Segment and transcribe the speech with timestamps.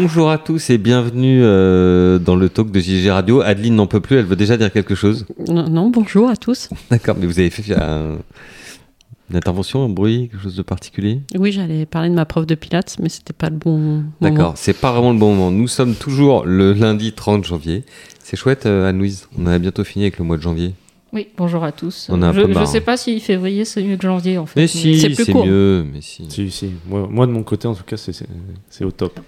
[0.00, 3.40] Bonjour à tous et bienvenue euh, dans le talk de JG Radio.
[3.40, 5.26] Adeline n'en peut plus, elle veut déjà dire quelque chose.
[5.48, 6.68] Non, non, bonjour à tous.
[6.90, 8.16] D'accord, mais vous avez fait euh,
[9.28, 11.20] une intervention, un bruit, quelque chose de particulier?
[11.36, 14.02] Oui, j'allais parler de ma prof de pilates, mais c'était pas le bon moment.
[14.20, 15.50] D'accord, c'est pas vraiment le bon moment.
[15.50, 17.82] Nous sommes toujours le lundi 30 janvier.
[18.22, 19.26] C'est chouette, euh, Anne-Louise.
[19.36, 20.74] On a bientôt fini avec le mois de janvier.
[21.12, 22.06] Oui, bonjour à tous.
[22.10, 24.44] On a un je peu ne sais pas si février c'est mieux que janvier en
[24.46, 24.60] fait.
[24.60, 25.46] Mais si, c'est plus c'est court.
[25.46, 25.84] mieux.
[25.92, 26.26] Mais si.
[26.28, 26.70] Si, si.
[26.86, 28.26] Moi, moi, de mon côté, en tout cas, c'est- c'est
[28.68, 29.18] c'est au top.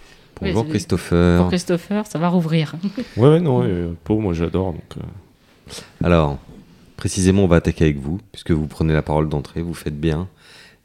[0.41, 1.39] Bonjour Oui, c'est- Christopher.
[1.41, 2.75] Pour Christopher, ça va rouvrir.
[3.17, 4.73] Ouais, ouais, non, euh, Pau, moi j'adore.
[4.73, 5.73] Donc, euh,
[6.05, 6.39] Alors,
[6.97, 10.29] précisément, on va attaquer avec vous, puisque vous prenez la parole d'entrée, vous faites bien.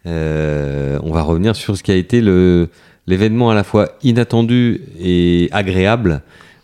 [0.06, 2.70] Euh, on va revenir sur ce qui a été le-
[3.08, 6.22] l'événement à la fois inattendu et agréable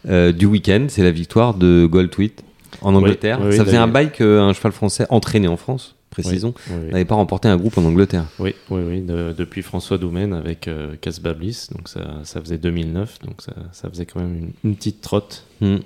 [0.09, 0.85] euh, du week-end.
[0.89, 2.43] C'est la victoire de Goldtweet
[2.81, 3.39] en Angleterre.
[3.41, 6.53] oui, oui, Ça faisait un bail qu'un cheval français entraîné en France, précisons,
[6.91, 8.25] n'avait pas remporté un groupe en Angleterre.
[8.39, 12.57] oui, oui, oui, de- depuis François Doumen avec euh, Casbah Bliss, donc ça, ça faisait
[12.57, 15.45] 2009, donc ça, ça faisait quand même une, une petite trotte.
[15.61, 15.77] Hmm.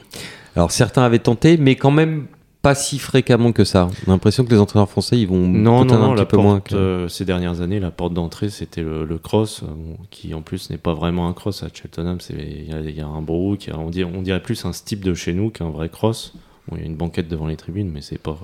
[0.55, 2.25] Alors, certains avaient tenté, mais quand même
[2.61, 3.89] pas si fréquemment que ça.
[4.07, 6.35] On a l'impression que les entraîneurs français, ils vont Non, non, non, un la petit
[6.35, 6.59] peu moins.
[6.61, 10.33] que- euh, ces dernières années, la porte d'entrée, c'était le, le cross, euh, bon, qui
[10.33, 12.17] en plus n'est pas vraiment un cross à Cheltenham.
[12.31, 15.03] Il y, a- il y a un brook, on, dirait, on dirait plus un type
[15.05, 16.33] de chez nous qu'un vrai cross.
[16.67, 18.38] Bon, il y a une banquette devant les tribunes, mais c'est pas,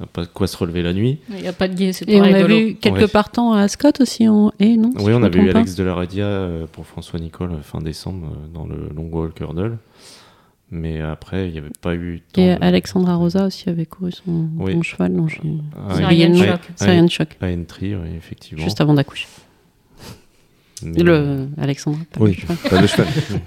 [0.00, 1.18] euh, pas de quoi se relever la nuit.
[1.30, 2.56] Il n'y a pas de guet, c'est Et on rigolo.
[2.56, 3.08] vu quelques Ouais.
[3.08, 5.50] partants à Ascot aussi en et non si Oui, on avait eu.
[5.50, 9.08] Alex de la Redia euh, pour François Nicole euh, fin décembre euh, dans le Long
[9.10, 9.78] Walk Hurdle.
[10.70, 12.22] Mais après, il n'y avait pas eu.
[12.32, 14.72] tant Et de- Alexandra Rosa aussi avait couru son, Oui.
[14.72, 15.40] son cheval dont j'ai
[15.88, 16.06] Ah, nom.
[16.08, 16.60] Ryan Shock.
[16.74, 18.64] C'est Ryan Shock, À Entry, oui, effectivement.
[18.64, 19.28] juste avant d'accoucher.
[20.82, 22.30] Mais- Le Alexandra, pas Oui.
[22.32, 22.56] le cheval.
[22.68, 23.06] Pas le cheval.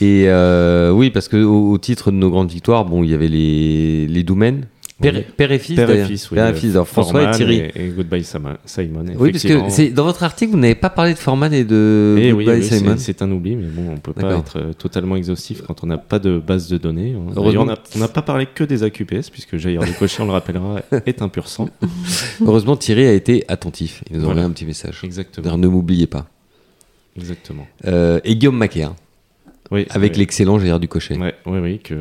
[0.00, 3.14] Et euh, oui, parce que au, au titre de nos grandes victoires, bon, il y
[3.14, 4.66] avait les, les Doumen,
[5.00, 5.22] père, Oui.
[5.36, 6.34] père et fils, Père et fils, oui.
[6.36, 7.56] Père et fils, alors François et Thierry.
[7.76, 8.54] Et, et Goodbye Simon.
[9.18, 12.32] Oui, parce que dans votre article, vous n'avez pas parlé de Forman et de Eh
[12.32, 12.94] oui, Goodbye oui, c'est- Simon.
[12.98, 15.98] c'est un oubli, mais bon, on peut pas être euh, totalement exhaustif quand on n'a
[15.98, 17.14] pas de base de données.
[17.36, 17.64] Heureusement.
[17.64, 20.80] d'ailleurs, On n'a pas parlé que des AQPS, puisque Jair de Cochet, on le rappellera,
[21.06, 21.68] est un pur sang.
[22.44, 24.02] Heureusement, Thierry a été attentif.
[24.10, 24.40] Il nous a Voilà.
[24.40, 25.00] envoyé un petit message.
[25.04, 25.44] Exactement.
[25.44, 26.26] C'est-à-dire, Ne m'oubliez pas.
[27.16, 27.66] Exactement.
[27.86, 28.94] Euh, et Guillaume Macaire,
[29.70, 30.18] Oui, avec oui.
[30.18, 31.16] l'excellent Gérard Ducochet.
[31.16, 31.94] Ouais, oui, oui, que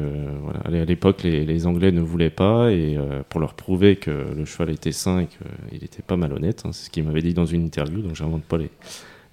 [0.43, 4.11] voilà, à l'époque les, les Anglais ne voulaient pas et euh, pour leur prouver que
[4.11, 7.33] le cheval était sain et qu'il n'était pas malhonnête, hein, c'est ce qu'il m'avait dit
[7.33, 8.69] dans une interview, donc j'invente pas les,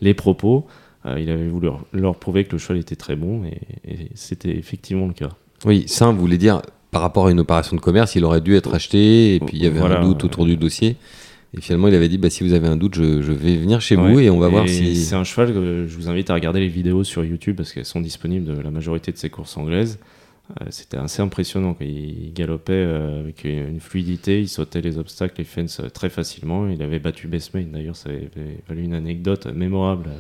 [0.01, 0.67] les propos.
[1.07, 3.59] euh, il avait voulu leur, leur prouver que le cheval était très bon et,
[3.91, 5.31] et c'était effectivement le cas.
[5.67, 8.73] Oui, vous voulez dire, par rapport à une opération de commerce, il aurait dû être
[8.75, 10.97] acheté, et puis il y avait Voilà, un doute autour du dossier.
[11.57, 13.81] Et finalement, il avait dit, bah, si vous avez un doute, je, je vais venir
[13.81, 14.13] chez Ouais.
[14.13, 14.95] vous et on va voir si...
[14.97, 17.85] C'est un cheval que je vous invite à regarder les vidéos sur YouTube parce qu'elles
[17.85, 19.99] sont disponibles de la majorité de ces courses anglaises.
[20.61, 21.77] Euh, C'était assez impressionnant.
[21.81, 26.69] Il galopait euh, avec une fluidité, il sautait les obstacles, les fences euh, très facilement.
[26.69, 30.11] Il avait battu Bestmate d'ailleurs, ça avait valu une anecdote mémorable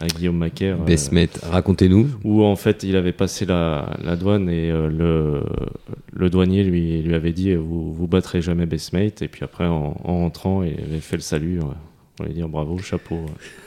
[0.00, 0.76] à Guillaume Macaire.
[0.80, 2.08] euh, Besmet, racontez-nous.
[2.24, 5.42] où en fait il avait passé la, la douane et euh, le,
[6.12, 9.22] le douanier lui, lui avait dit vous, vous battrez jamais Bestmate.
[9.22, 11.58] Et puis après, en, en rentrant, il avait fait le salut.
[11.58, 11.64] euh,
[12.20, 13.18] On allait dire bravo, chapeau.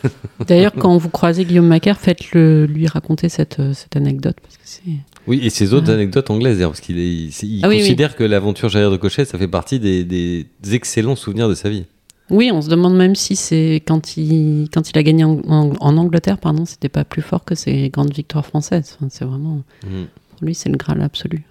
[0.48, 4.82] D'ailleurs, quand vous croisez Guillaume Macaire, faites-le lui raconter cette, cette anecdote parce que c'est
[5.28, 8.16] Oui, et ses autres anecdotes anglaises, d'ailleurs, parce qu'il est- il, il Ah oui, considère
[8.16, 11.86] que l'aventure Gérard de Cochet, ça fait partie des, des excellents souvenirs de sa vie.
[12.30, 15.74] Oui, on se demande même si c'est quand il quand il a gagné en, en-
[15.80, 18.96] en Angleterre, pardon, c'était pas plus fort que ses grandes victoires françaises.
[18.98, 21.44] Enfin, c'est vraiment pour lui, c'est le graal absolu.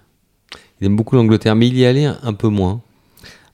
[0.80, 2.80] Il aime beaucoup l'Angleterre, mais il y allait un, peu moins.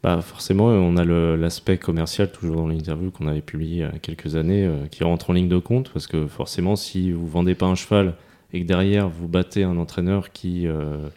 [0.03, 3.91] Bah forcément, on a l'aspect commercial toujours dans l'interview qu'on avait publié il y a
[4.00, 7.55] quelques années euh, qui rentre en ligne de compte parce que forcément, si vous vendez
[7.56, 8.15] pas un cheval
[8.53, 11.09] et que derrière vous battez un entraîneur qui euh,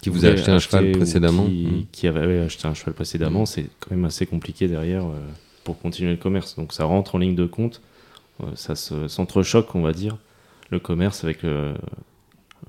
[0.00, 1.44] Qui vous a acheté un cheval précédemment.
[1.46, 1.84] qui, Mm.
[1.90, 5.18] qui avait acheté un cheval précédemment, c'est quand même assez compliqué derrière euh,
[5.68, 6.56] pour continuer le commerce.
[6.56, 7.82] Donc ça rentre en ligne de compte,
[8.42, 10.16] euh, ça se- s'entrechoque, on va dire,
[10.70, 11.74] le commerce avec euh,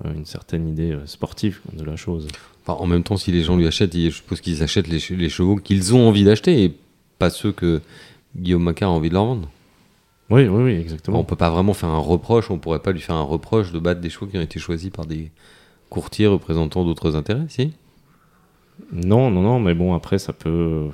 [0.04, 2.28] euh, une certaine idée sportive de la chose.
[2.62, 5.16] Enfin, en même temps, si les gens lui achètent, je suppose qu'ils achètent les, che-
[5.16, 6.76] les chevaux qu'ils ont envie d'acheter et
[7.18, 7.80] pas ceux que
[8.36, 9.48] Guillaume Macquart a envie de leur vendre.
[10.28, 11.18] Oui, oui, oui, exactement.
[11.20, 13.78] On peut pas vraiment faire un reproche, on pourrait pas lui faire un reproche de
[13.78, 15.30] battre des chevaux qui ont été choisis par des
[15.88, 17.72] courtiers représentant d'autres intérêts, si?
[18.92, 20.86] Non, non, non, mais bon, après, ça peut.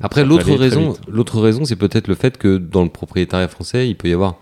[0.00, 3.94] Après, l'autre raison, l'autre raison, c'est peut-être le fait que dans le propriétariat français, il
[3.96, 4.36] peut y avoir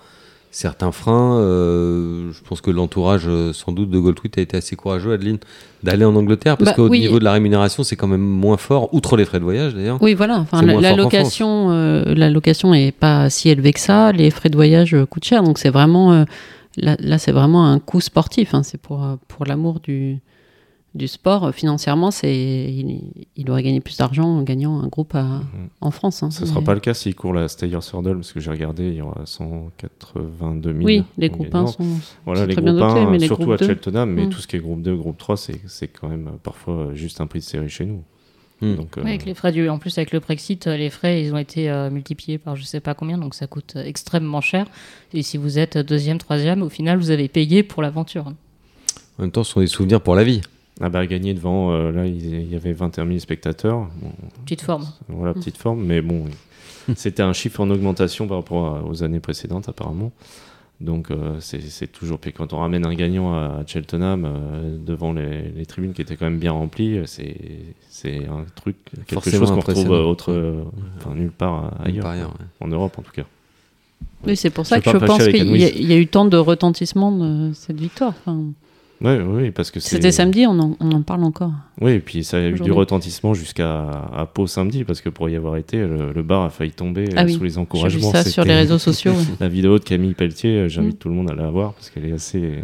[0.52, 1.38] certains freins.
[1.38, 5.38] euh, je pense que l'entourage, euh, sans doute, de Goldtweet a été assez courageux, Adeline,
[5.84, 7.00] d'aller en Angleterre, parce Bah, qu'au oui.
[7.00, 9.98] niveau de la rémunération, c'est quand même moins fort, outre les frais de voyage d'ailleurs.
[10.02, 10.38] Oui, voilà.
[10.40, 14.10] Enfin, C'est la, location, euh, la location est pas si élevée que ça.
[14.12, 16.24] Les frais de voyage euh, coûtent cher, donc c'est vraiment euh,
[16.76, 18.52] là, là, c'est vraiment un coût sportif.
[18.54, 18.62] hein.
[18.64, 20.18] C'est pour euh, pour l'amour du
[20.94, 25.14] du sport, euh, financièrement, c'est il, il aurait gagné plus d'argent en gagnant un groupe
[25.14, 25.68] à- Mhm.
[25.80, 26.22] en France.
[26.24, 26.30] hein.
[26.32, 28.88] Ce ne sera pas le cas s'il court la Steyr Hurdle, parce que j'ai regardé,
[28.88, 30.84] il y aura 182 000.
[30.84, 31.64] Oui, les groupes gagnant.
[31.68, 31.84] 1 sont,
[32.26, 34.26] Voilà, sont les très bien dotés, 1, mais les surtout groupes à 2, Cheltenham, mais
[34.26, 34.30] Mm.
[34.30, 36.94] tout ce qui est groupe 2, groupe 3, c'est c'est quand même euh, parfois euh,
[36.94, 38.02] juste un prix de série chez nous.
[38.60, 38.74] Mm.
[38.74, 39.68] Donc, euh, Ouais, avec les frais du...
[39.70, 42.80] En plus, avec le Brexit, les frais, ils ont été euh, multipliés par je sais
[42.80, 44.66] pas combien, donc ça coûte extrêmement cher.
[45.14, 48.26] Et si vous êtes deuxième, troisième, au final, vous avez payé pour l'aventure.
[49.18, 50.40] En même temps, ce sont des souvenirs pour la vie.
[50.88, 53.88] Bah, gagner devant, euh, là, il y avait 21 000 spectateurs.
[54.00, 54.10] Bon,
[54.44, 54.86] Petite forme.
[55.08, 56.24] voilà, petite forme, mais bon,
[56.96, 60.10] c'était un chiffre en augmentation par rapport à- aux années précédentes, apparemment.
[60.80, 62.18] Donc, euh, c'est toujours.
[62.18, 66.16] Puis quand on ramène un gagnant à Cheltenham, euh, devant les, les tribunes qui étaient
[66.16, 70.62] quand même bien remplies, c'est un truc, quelque Forcément chose qu'on retrouve autre, euh,
[70.96, 72.06] enfin, nulle part ailleurs.
[72.06, 72.22] Ouais.
[72.60, 73.24] En Europe, en tout cas.
[74.26, 76.38] Oui, c'est pour ça Je que je pense qu'il y, a- y eu tant de
[76.38, 78.14] retentissement de cette victoire.
[78.20, 78.44] Enfin,
[79.02, 79.80] Oui, oui, parce que.
[79.80, 81.52] C'était samedi, on en, on en parle encore.
[81.80, 85.28] Oui, et puis ça a eu du retentissement jusqu'à à Pau samedi, parce que pour
[85.30, 87.60] y avoir été, le, le bar a failli tomber Ah oui, sous les J'ai vu
[87.62, 88.10] encouragements.
[88.12, 89.12] ça sur les réseaux sociaux.
[89.16, 89.24] ouais.
[89.40, 90.98] La vidéo de Camille Pelletier, euh, j'invite Mm.
[90.98, 92.58] tout le monde à la voir, parce qu'elle est assez.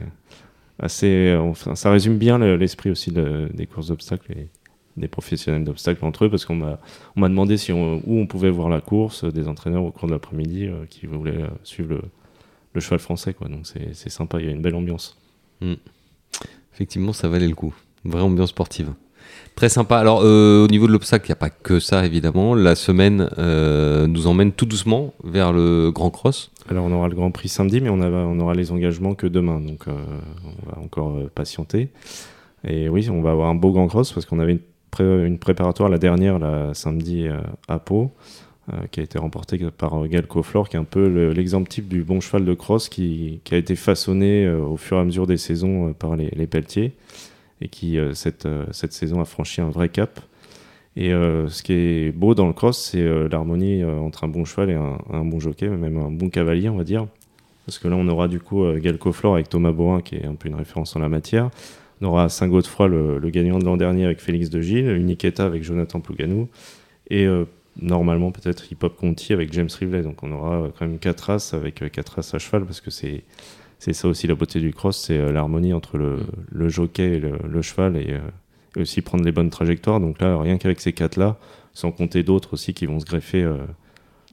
[0.79, 4.49] assez enfin, ça résume bien le- l'esprit aussi de- des courses d'obstacles et
[4.99, 6.79] des professionnels d'obstacles entre eux, parce qu'on m'a
[7.17, 9.91] on m'a demandé si on- où on pouvait voir la course, euh, des entraîneurs au
[9.91, 12.01] cours de l'après-midi euh, qui voulaient suivre le,
[12.75, 13.33] le cheval français.
[13.33, 13.49] Quoi.
[13.49, 15.17] Donc c'est c'est sympa, il y a une belle ambiance.
[16.77, 17.75] Effectivement, ça valait le coup.
[18.05, 18.93] Une vraie ambiance sportive.
[19.55, 19.97] Très sympa.
[19.97, 22.55] Alors, euh, au niveau de l'obstacle, il n'y a pas que ça, évidemment.
[22.55, 26.51] La semaine euh, nous emmène tout doucement vers le Grand Cross.
[26.69, 29.27] Alors on aura le Grand Prix samedi, mais on, a- on aura les engagements que
[29.27, 29.93] demain, donc euh,
[30.45, 31.89] on va encore patienter.
[32.69, 34.59] Et oui, on va avoir un beau Grand Cross parce qu'on avait
[35.01, 36.39] une, une préparatoire la dernière,
[36.75, 37.27] samedi
[37.69, 38.11] à Pau,
[38.91, 41.89] qui a été remportée par euh, Gal Coflor, qui est un peu le- l'exemple type
[41.89, 45.27] du bon cheval de cross qui, a été façonné euh, au fur et à mesure
[45.27, 46.93] des saisons euh, par les, les Pelletiers
[47.61, 50.21] et qui euh, cette, euh, cette saison a franchi un vrai cap.
[50.97, 54.29] Et euh, ce qui est beau dans le cross, c'est euh, l'harmonie euh, entre un
[54.29, 57.07] bon cheval et un, bon jockey, même un bon cavalier, on va dire.
[57.67, 60.25] Parce que là, on aura du coup euh, Gal Coflor avec Thomas Borin, qui est
[60.25, 61.51] un peu une référence en la matière.
[62.01, 65.63] On aura Saint-Godefroy, le, le gagnant de l'an dernier avec Félix de Gilles, Uniqueta avec
[65.63, 66.49] Jonathan Plouganou,
[67.11, 67.45] et euh,
[67.81, 70.03] normalement peut-être Hip Hop Conti avec James Rivley.
[70.03, 72.81] Donc on aura euh, quand même quatre races avec euh, quatre races à cheval, parce
[72.81, 73.25] que c'est
[73.79, 76.21] c'est ça aussi la beauté du cross, c'est euh, l'harmonie entre le,
[76.51, 78.19] le jockey et le, le cheval, et,
[78.77, 80.01] et aussi prendre les bonnes trajectoires.
[80.01, 81.37] Donc là, rien qu'avec ces quatre-là,
[81.75, 83.47] sans compter d'autres aussi qui vont se greffer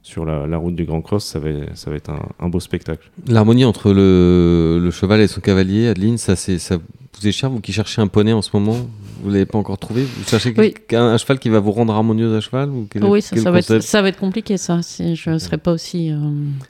[0.02, 2.62] sur la, la route du Grand Cross, ça va, ça va être un, un beau
[2.62, 3.10] spectacle.
[3.28, 6.78] L'harmonie entre le, le cheval et son cavalier, Adeline, ça, c'est, ça
[7.22, 8.76] vous cher Vous qui cherchez un poney en ce moment
[9.24, 10.04] Vous l'avez pas encore trouvé?
[10.04, 10.74] Vous cherchez Oui.
[10.94, 13.60] un, un cheval qui va vous rendre harmonieuse à cheval ou quel oui, ça, va
[13.60, 14.82] être, concept ça va être compliqué, ça.
[14.82, 16.12] Si je ne serais pas aussi.
[16.12, 16.16] euh,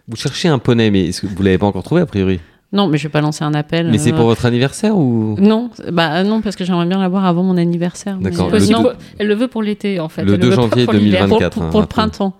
[0.08, 2.40] Vous cherchez un poney, mais est-ce que vous l'avez pas encore trouvé a priori?
[2.72, 3.90] Non, mais je vais pas lancer un appel.
[3.92, 5.36] Mais c'est euh, pour votre anniversaire ou?
[5.40, 8.18] Non, bah non, parce que j'aimerais bien l'avoir avant mon anniversaire.
[8.20, 8.50] mais- D'accord.
[8.52, 8.90] Euh, Le non,
[9.20, 10.24] Elle le veut pour l'été, en fait.
[10.24, 11.28] Le Elle 2 veut pas janvier pour l'hiver.
[11.28, 11.54] 2024.
[11.54, 11.88] pour, pour, hein, pour le rappelons.
[11.96, 12.34] printemps.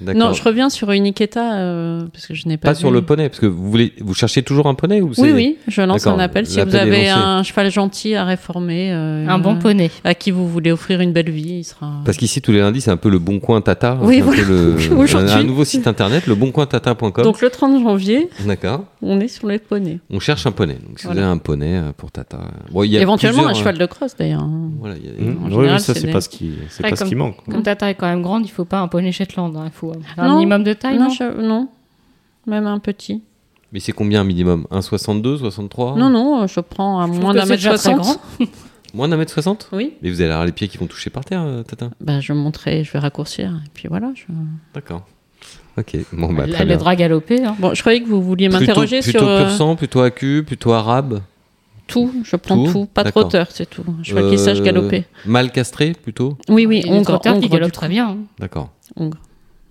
[0.00, 2.68] Non, je reviens sur Uniqueta euh, parce que je n'ai pas.
[2.68, 2.80] Pas vu.
[2.80, 5.56] sur le poney, parce que vous voulez, vous cherchez toujours un poney ou Oui, oui,
[5.68, 6.46] je lance un appel.
[6.46, 9.90] Si vous avez un cheval gentil à réformer, euh, Un bon poney.
[10.04, 11.92] à qui vous voulez offrir une belle vie, il sera.
[12.04, 13.98] Parce qu'ici tous les lundis c'est un peu le Bon Coin Tata.
[14.02, 14.42] Oui, c'est un voilà.
[14.44, 15.32] le- Aujourd'hui.
[15.32, 17.24] un, un nouveau site internet, le boncointata.com.
[17.24, 18.84] Donc le 30 janvier, D'accord.
[19.02, 19.98] on est sur les poneys.
[20.10, 20.74] On cherche un poney.
[20.86, 21.20] Donc si Voilà.
[21.22, 22.38] vous avez un poney euh, pour Tata.
[22.70, 24.42] Bon, il y a Éventuellement un plusieurs, cheval de crosse d'ailleurs.
[24.42, 24.70] hein.
[24.72, 25.36] euh, Voilà, il y a- Mmh.
[25.44, 27.36] Oui, général, oui, ça c'est des- pas ce qui, c'est pas ce qui manque.
[27.50, 29.56] Comme ta taille est quand même grande, il faut pas un poney Shetland.
[29.56, 29.64] hein.
[29.66, 29.85] Il faut
[30.16, 30.34] un Non.
[30.36, 30.98] minimum de taille.
[30.98, 31.68] non, non je- non,
[32.46, 33.22] même un petit.
[33.72, 34.66] Mais c'est combien un minimum?
[34.70, 38.18] 1,62, 63 Non, non, euh, je prends à Je moins d'un mètre soixante.
[38.94, 39.92] Moins d'un mètre 60 Oui.
[40.02, 42.32] Mais vous allez avoir les pieds qui vont toucher par terre, euh, Tata Bah, je
[42.32, 43.50] monterai, je vais raccourcir.
[43.66, 44.12] Et puis voilà.
[44.14, 44.24] je-
[44.74, 45.02] D'accord.
[45.78, 47.44] Ok, bon bah Elle très aidera galoper.
[47.44, 47.54] hein.
[47.58, 50.42] Bon, je croyais que vous vouliez Plutôt, m'interroger plutôt sur euh, pur sang, plutôt accu,
[50.46, 51.20] plutôt arabe?
[51.86, 52.10] Tout.
[52.24, 52.72] Je prends Tout?
[52.72, 53.24] tout, pas de D'accord.
[53.24, 53.84] trotteur, c'est tout.
[54.02, 55.04] Je vois qu'il sache Euh, galoper.
[55.26, 56.38] Mal castré plutôt?
[56.48, 58.08] Oui, oui, trotteurs qui du très bien.
[58.08, 58.16] hein.
[58.38, 58.70] D'accord.
[58.96, 59.18] Hongre.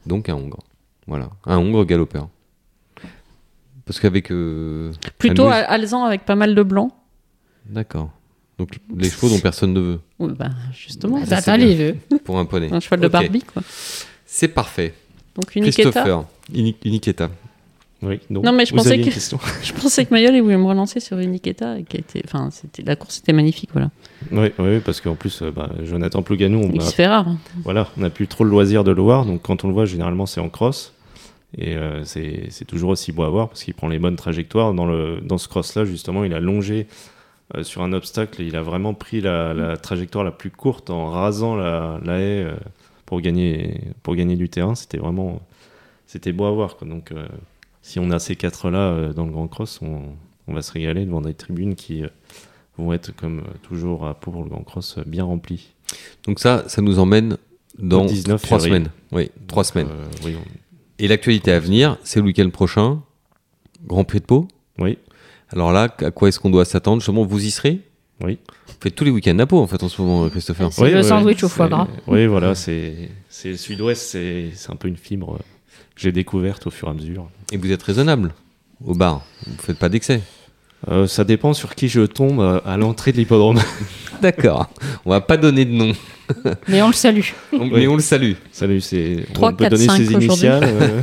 [0.05, 0.59] Donc un hongre.
[1.07, 2.29] Voilà, un hongre galopeur.
[3.85, 4.31] Parce qu'avec...
[4.31, 6.91] euh, Plutôt Anne-Louise- alezan avec pas mal de blanc.
[7.67, 8.09] D'accord.
[8.57, 11.97] Donc les chevaux dont personne ne veut Oui, bah, justement, ça, Tata c'est les veut.
[12.23, 12.71] pour un poney.
[12.71, 13.11] un cheval de Ok.
[13.11, 13.61] Barbie, quoi.
[14.25, 14.93] C'est parfait.
[15.35, 15.91] Donc une Iketa.
[15.91, 16.23] Christopher.
[18.01, 19.09] Oui, donc, Non, mais je pensais que-
[19.63, 22.49] Je pensais que Mayol il voulait me relancer sur une Iketa, et qui était, enfin,
[22.51, 23.89] c'était la course était magnifique, voilà.
[24.31, 27.27] Oui, oui, parce qu'en plus, euh, bah, Jonathan Plouganou, on Il a, se fait rare.
[27.27, 27.37] hein.
[27.63, 29.85] voilà, on n'a plus trop le loisir de le voir, donc quand on le voit,
[29.85, 30.91] généralement, c'est en cross.
[31.57, 34.73] Et euh, c'est c'est toujours aussi beau à voir parce qu'il prend les bonnes trajectoires.
[34.73, 36.85] Dans, le, dans ce cross-là, justement, il a longé
[37.55, 40.89] euh, sur un obstacle et il a vraiment pris la, la trajectoire la plus courte
[40.89, 42.55] en rasant la, la haie euh,
[43.05, 44.75] pour, gagner, pour gagner du terrain.
[44.75, 45.41] C'était vraiment
[46.07, 46.75] c'était beau à voir.
[46.75, 46.89] Quoi.
[46.89, 47.13] Donc,
[47.87, 50.01] si on a ces quatre-là euh, dans le Grand Cross, on,
[50.47, 52.07] on va se régaler devant des tribunes qui euh,
[52.79, 55.73] vont être comme toujours à Pau pour le Grand Cross bien remplis.
[56.25, 57.37] Donc ça, ça nous emmène
[57.77, 58.75] dans Au 19 trois février.
[58.85, 58.91] semaines.
[59.11, 59.89] Oui, trois semaines.
[59.91, 60.43] Euh, oui, on-
[60.97, 63.01] Et l'actualité à venir, c'est le week-end prochain,
[63.85, 64.47] Grand Prix de Pau.
[64.79, 64.97] oui,
[65.51, 67.01] Alors là, à quoi est-ce qu'on doit s'attendre?
[67.01, 67.81] Justement, vous y serez?
[68.23, 68.39] Oui.
[68.67, 70.73] Vous faites tous les week-ends à Pau, en fait, en ce moment, Christopher.
[70.73, 71.87] C'est le sandwich au foie gras.
[72.07, 75.39] Oui, voilà, c'est c'est le sud-ouest, c'est c'est un peu une fibre euh,
[75.95, 77.29] j'ai découverte au fur et à mesure.
[77.51, 78.33] Et vous êtes raisonnable
[78.83, 79.25] au bar.
[79.47, 80.21] Vous faites pas d'excès.
[80.89, 83.59] Euh, ça dépend sur qui je tombe euh, à l'entrée de l'hippodrome.
[84.21, 84.69] D'accord.
[85.05, 85.93] On va pas donner de nom,
[86.67, 87.21] Mais on le salue.
[87.51, 88.33] mais on le salue.
[88.51, 89.25] Salut, c'est.
[89.33, 90.63] Trois, on peut donner ses initiales.
[90.63, 91.01] euh,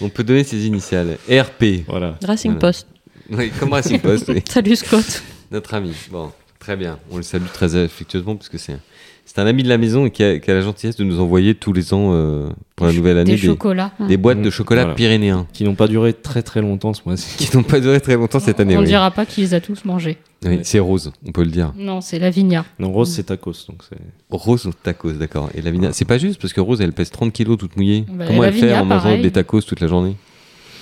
[0.00, 1.16] On peut donner ses initiales.
[1.30, 1.84] RP.
[1.86, 2.18] voilà.
[2.24, 2.60] Racing Voilà.
[2.68, 2.86] Post.
[3.30, 4.42] Oui, comme Racing Post, oui.
[4.48, 5.22] Salut Scott.
[5.50, 5.92] Notre ami.
[6.10, 6.98] Bon, très bien.
[7.10, 8.76] On le salue très affectueusement parce que c'est
[9.24, 11.20] c'est un ami de la maison et qui a, qui a la gentillesse de nous
[11.20, 13.92] envoyer tous les ans euh, pour la nouvelle année Des des, chocolats.
[14.06, 14.94] des boîtes de Mmh, chocolat voilà.
[14.94, 17.36] pyrénéens Qui n'ont pas duré très très longtemps ce mois-ci.
[17.36, 18.76] qui n'ont pas duré très longtemps cette année.
[18.76, 18.86] on oui.
[18.86, 20.18] dira pas qui les a tous mangés.
[20.44, 21.72] Oui, c'est rose, on peut le dire.
[21.78, 22.64] Non, c'est Lavinia.
[22.80, 23.52] Non, Rose, c'est tacos.
[23.68, 23.96] Donc c'est.
[24.28, 25.48] Rose au tacos, d'accord.
[25.54, 28.04] Et Lavinia, c'est pas juste parce que Rose, elle pèse 30 kilos toute mouillée.
[28.12, 29.22] Bah, Comment elle fait en mangeant pareil.
[29.22, 30.16] des tacos toute la journée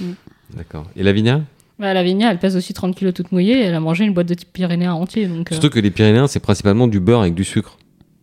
[0.01, 0.13] Mm.
[0.57, 0.87] D'accord.
[0.97, 1.43] Et Lavinia
[1.79, 3.61] Bah, Lavinia, elle pèse aussi 30 kilos toute mouillée.
[3.61, 5.27] Elle a mangé une boîte de type pyrénéen entier.
[5.27, 7.77] Donc, euh, Surtout que les Pyrénéens, c'est principalement du beurre avec du sucre.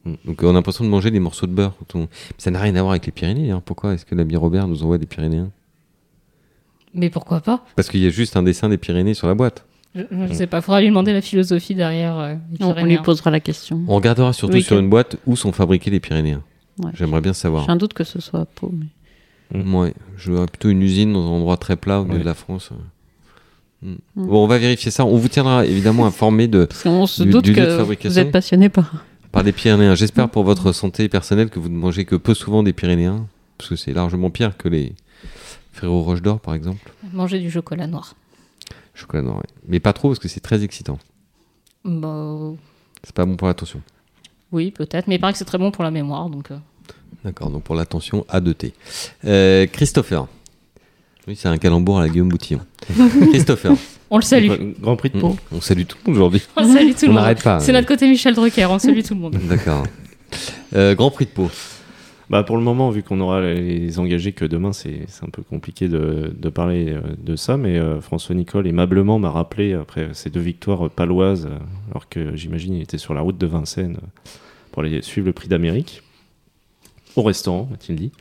[0.07, 0.13] Mm.
[0.25, 1.73] Donc on a l'impression de manger des morceaux de beurre.
[1.87, 2.07] temps.
[2.37, 3.51] Ça n'a rien à voir avec les Pyrénées.
[3.51, 3.61] hein.
[3.65, 5.49] Pourquoi est-ce que l'ami Robert nous envoie des Pyrénéens?
[6.93, 7.63] Mais pourquoi pas?
[7.75, 9.65] Parce qu'il y a juste un dessin des Pyrénées sur la boîte.
[9.95, 10.61] Je ne sais pas.
[10.61, 13.81] Faudra lui demander la philosophie derrière euh, On, on lui posera la question.
[13.87, 16.43] On regardera surtout Oui, sur une boîte où sont fabriqués les Pyrénéens.
[16.83, 16.91] Ouais.
[16.93, 17.65] J'aimerais bien savoir.
[17.65, 18.71] J'ai un doute que ce soit à Pau.
[19.51, 19.63] Mais...
[19.63, 22.21] Ouais, je verrais plutôt une usine dans un endroit très plat au milieu Ouais.
[22.21, 22.69] de la France.
[23.81, 23.91] Mm.
[23.91, 23.97] Mm.
[24.27, 25.05] Bon, on va vérifier ça.
[25.05, 28.31] On vous tiendra évidemment informé de, Parce qu'on se Du- doute du que vous êtes
[28.31, 29.03] passionné par.
[29.31, 29.95] Par les Pyrénéens.
[29.95, 33.69] J'espère pour votre santé personnelle que vous ne mangez que peu souvent des Pyrénéens, parce
[33.69, 34.93] que c'est largement pire que les
[35.73, 36.91] Frérot Roche d'Or, par exemple.
[37.13, 38.15] Manger du chocolat noir.
[38.93, 39.43] Chocolat noir.
[39.67, 40.97] Mais pas trop, parce que c'est très excitant.
[41.85, 42.53] Bah,
[43.03, 43.81] C'est pas bon pour l'attention.
[44.51, 45.07] oui, peut-être.
[45.07, 46.29] Mais il paraît que c'est très bon pour la mémoire.
[46.29, 46.57] Donc, euh,
[47.23, 48.73] D'accord, donc pour l'attention, A2T.
[49.25, 50.27] Euh, Christopher.
[51.27, 52.61] Oui, c'est un calembour à la Guillaume Boutillon.
[53.31, 53.73] Christopher.
[54.09, 54.49] on le salue.
[54.79, 55.21] Grand Prix de Mm.
[55.21, 55.35] Pau.
[55.51, 56.41] On salue tout le monde aujourd'hui.
[56.55, 57.15] On salue tout le On monde.
[57.21, 57.59] n'arrête pas.
[57.59, 58.65] C'est notre côté Michel Drucker.
[58.69, 59.35] On salue tout le monde.
[59.49, 59.83] D'accord.
[60.75, 61.49] Euh, Grand Prix de Pau.
[62.29, 65.87] Bah pour le moment, vu qu'on aura les engagés que demain, c'est un peu compliqué
[65.87, 67.55] de, de parler euh, de ça.
[67.57, 71.57] Mais euh, François Nicole aimablement m'a rappelé après ces deux victoires paloises, euh,
[71.91, 74.29] alors que j'imagine il était sur la route de Vincennes euh,
[74.71, 76.03] pour aller suivre le Prix d'Amérique
[77.15, 78.11] au restaurant, m'a-t-il dit.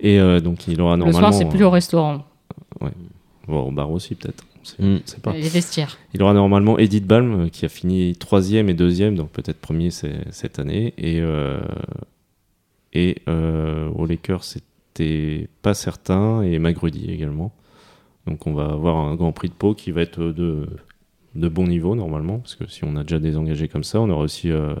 [0.00, 1.18] Et euh, donc il aura Le normalement.
[1.18, 2.24] soir, c'est plus au restaurant.
[3.46, 4.44] Bon, au bar aussi peut-être.
[4.78, 4.98] Mm.
[5.22, 5.32] pas.
[5.32, 5.96] Les vestiaires.
[6.12, 9.90] Il aura normalement Edith Balm euh, qui a fini troisième et deuxième, donc peut-être premier
[9.90, 10.92] cette année.
[10.98, 11.60] Et, euh,
[12.92, 17.52] et euh, au Lakers, c'était pas certain, et Magrudi également.
[18.26, 20.68] Donc on va avoir un Grand Prix de Pau qui va être de,
[21.34, 24.10] de bon niveau normalement, parce que si on a déjà des engagés comme ça, on
[24.10, 24.74] aura aussi euh,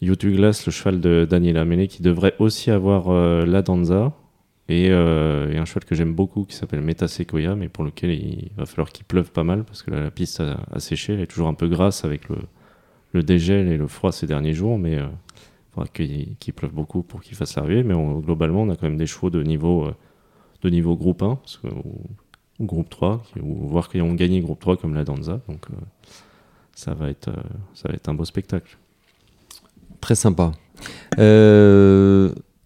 [0.00, 4.12] Youth Glass, le cheval de Daniela Mele, qui devrait aussi avoir euh, la Danza.
[4.70, 8.10] Et, euh, et un cheval que j'aime beaucoup qui s'appelle Meta Sequoia, mais pour lequel
[8.10, 11.14] il va falloir qu'il pleuve pas mal parce que la, la piste a, a séché.
[11.14, 14.78] Elle est toujours un peu grasse avec le, dégel et le froid ces derniers jours,
[14.78, 17.82] mais euh, il faudra qu'il pleuve beaucoup pour qu'il fasse l'arrivée.
[17.82, 19.94] Mais on- globalement, on a quand même des chevaux de niveau, euh,
[20.62, 22.02] de niveau groupe 1 parce que- ou,
[22.58, 25.40] ou groupe 3, qui- ou voire qui ont gagné groupe 3 comme la Danza.
[25.48, 25.76] Donc euh,
[26.74, 27.30] ça, va être,
[27.72, 28.76] ça va être un beau spectacle.
[30.02, 30.52] Très sympa.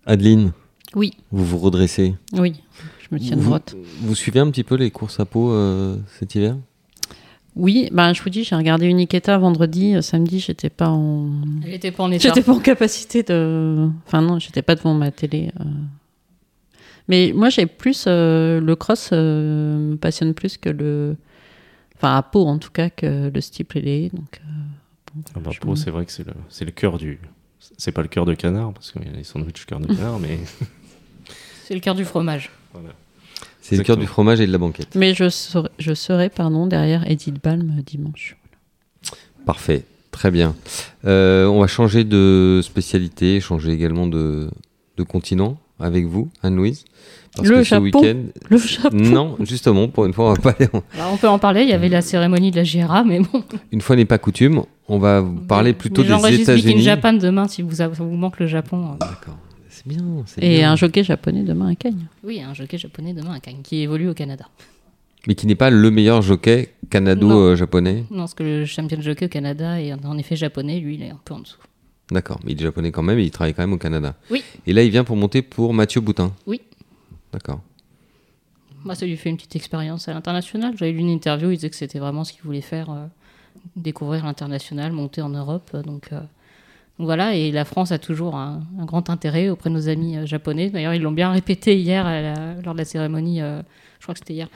[0.04, 0.52] Adeline,
[0.94, 2.14] Oui, vous vous redressez.
[2.34, 2.54] oui.
[3.00, 3.74] Je me tiens vous, droite.
[4.00, 6.56] vous suivez un petit peu les courses à Pau euh, cet hiver?
[7.54, 9.94] Oui, ben, je vous dis, j'ai regardé Uniqueta vendredi.
[9.94, 11.28] euh, Samedi, j'étais pas en.
[11.66, 12.28] Elle était pas en état.
[12.28, 13.90] J'étais pas en capacité de.
[14.06, 15.50] Enfin, non, j'étais pas devant ma télé.
[15.60, 15.64] euh.
[17.08, 18.04] Mais moi, j'ai plus.
[18.06, 21.16] euh, le cross euh, me passionne plus que le.
[21.96, 24.48] Enfin, à Pau, en tout cas, que le steeple Donc, euh,
[25.14, 27.20] bon, Ah bah, Pau, c'est vrai que c'est le, c'est le cœur du.
[27.76, 30.18] C'est pas le cœur de canard, parce qu'il y a les sandwichs cœur de canard,
[30.18, 30.38] mais.
[31.72, 32.50] C'est le cœur du fromage.
[33.62, 34.94] C'est le cœur du fromage et de la banquette.
[34.94, 38.36] Mais je serai, je serai pardon, derrière Edith Balm dimanche.
[39.46, 40.54] Parfait, très bien.
[41.06, 44.50] Euh, on va changer de spécialité, changer également de,
[44.98, 46.84] de continent avec vous, Anne-Louise.
[47.34, 47.84] Parce Le que ce Japon.
[47.84, 48.22] week-end.
[48.50, 48.94] Le Japon.
[48.98, 51.62] Non, justement, pour une fois, on va pas aller Alors, on peut en parler.
[51.62, 53.42] Il y avait la cérémonie de la GRA, mais bon.
[53.72, 56.82] Une fois n'est pas coutume, on va vous parler plutôt Mais des j'enregistre États-Unis.
[56.82, 58.90] Japan demain si vous, vous manque le Japon.
[58.92, 58.96] euh.
[59.00, 59.38] D'accord,
[59.82, 60.22] c'est bien.
[60.26, 60.72] c'est Et bien.
[60.72, 62.06] un jockey japonais demain à Cagnes.
[62.24, 64.46] Oui, un jockey japonais demain à Cannes qui évolue au Canada.
[65.26, 66.88] Mais qui n'est pas le meilleur jockey Non.
[66.90, 68.04] canado-japonais.
[68.10, 71.02] Non, parce que le champion de jockey au Canada est en effet japonais, lui, il
[71.02, 71.58] est un peu en dessous.
[72.10, 74.14] D'accord, mais il est japonais quand même et il travaille quand même au Canada.
[74.30, 74.42] Oui.
[74.66, 76.32] Et là, il vient pour monter pour Mathieu Boutin.
[76.46, 76.60] Oui.
[77.32, 77.60] D'accord.
[78.84, 80.74] Moi, ça lui fait une petite expérience à l'international.
[80.76, 83.06] J'avais lu une interview, il disait que c'était vraiment ce qu'il voulait faire euh,
[83.76, 85.74] découvrir l'international, monter en Europe.
[85.86, 86.20] Donc, euh,
[87.02, 90.16] donc voilà, et la France a toujours un, un grand intérêt auprès de nos amis
[90.16, 90.70] euh, japonais.
[90.70, 93.60] D'ailleurs, ils l'ont bien répété hier la- lors de la cérémonie, euh,
[93.98, 94.46] je crois que c'était hier,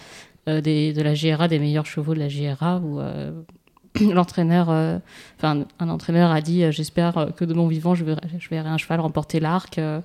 [0.49, 3.33] euh, des- de la GRA, des meilleurs chevaux de la GRA, où euh,
[4.00, 4.99] l'entraîneur, euh,
[5.38, 8.49] enfin un entraîneur a dit, euh, j'espère euh, que de mon vivant, je verrai, je
[8.49, 9.79] verrai un cheval remporter l'arc.
[9.79, 10.00] euh,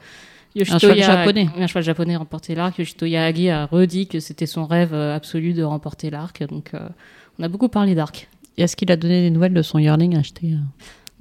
[0.55, 1.47] Yoshito cheval Ya- japonais.
[1.59, 2.79] Un cheval japonais remporter l'arc.
[2.79, 6.43] Yoshito Yagi a redit que c'était son rêve euh, absolu de remporter l'arc.
[6.47, 6.89] Donc, euh,
[7.37, 8.27] on a beaucoup parlé d'arc.
[8.57, 10.57] Est-ce qu'il a donné des nouvelles de son yearling acheté euh,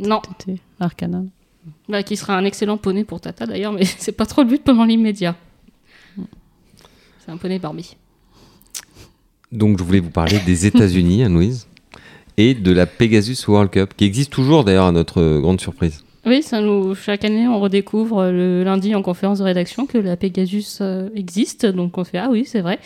[0.00, 0.20] Non,
[0.80, 1.22] Arcana
[1.88, 4.62] bah, qui sera un excellent poney pour Tata d'ailleurs, mais c'est pas trop le but
[4.62, 5.36] pendant l'immédiat.
[7.18, 7.96] C'est un poney Barbie.
[9.52, 11.66] Donc je voulais vous parler des États-Unis, Anne-Louise,
[12.36, 16.04] et de la Pegasus World Cup, qui existe toujours d'ailleurs à notre euh, grande surprise.
[16.26, 19.98] Oui, ça nous, chaque année, on redécouvre euh, le lundi en conférence de rédaction que
[19.98, 21.66] la Pegasus euh, existe.
[21.66, 22.78] Donc on fait Ah oui, c'est vrai.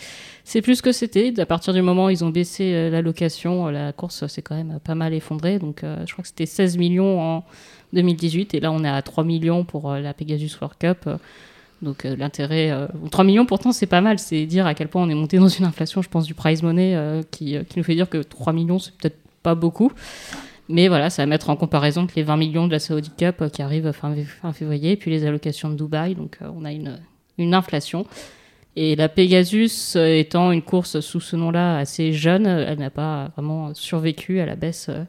[0.47, 1.37] C'est plus que c'était.
[1.39, 4.41] À partir du moment où ils ont baissé euh, la location, euh, la course s'est
[4.43, 5.59] quand même pas mal effondrée.
[5.59, 7.43] Donc euh, je crois que c'était 16 millions en
[7.93, 11.07] 2018 et là on est à 3 millions pour euh, la Pegasus World Cup.
[11.07, 11.17] Euh,
[11.81, 15.03] Donc euh, l'intérêt, euh, 3 millions pourtant c'est pas mal, c'est dire à quel point
[15.03, 17.83] on est monté dans une inflation, je pense, du prize money euh, qui, euh, nous
[17.83, 19.91] fait dire que 3 millions c'est peut-être pas beaucoup.
[20.69, 23.41] Mais voilà, ça va mettre en comparaison que les 20 millions de la Saudi Cup
[23.41, 24.13] euh, qui arrivent fin,
[24.53, 28.05] février, et puis les allocations de Dubaï, donc euh, on a une inflation.
[28.75, 32.89] Et la Pegasus euh, étant une course sous ce nom-là assez jeune, euh, elle n'a
[32.89, 35.03] pas vraiment survécu à la baisse, euh,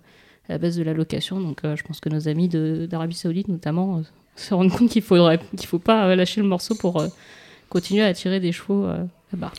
[0.49, 1.41] à la baisse de l'allocation.
[1.41, 4.03] Donc euh, je pense que nos amis d'Arabie Saoudite notamment
[4.37, 7.05] se rendent compte qu'il faudrait qu'il faut pas lâcher le morceau pour
[7.69, 8.87] continuer à attirer des chevaux
[9.33, 9.53] là-bas.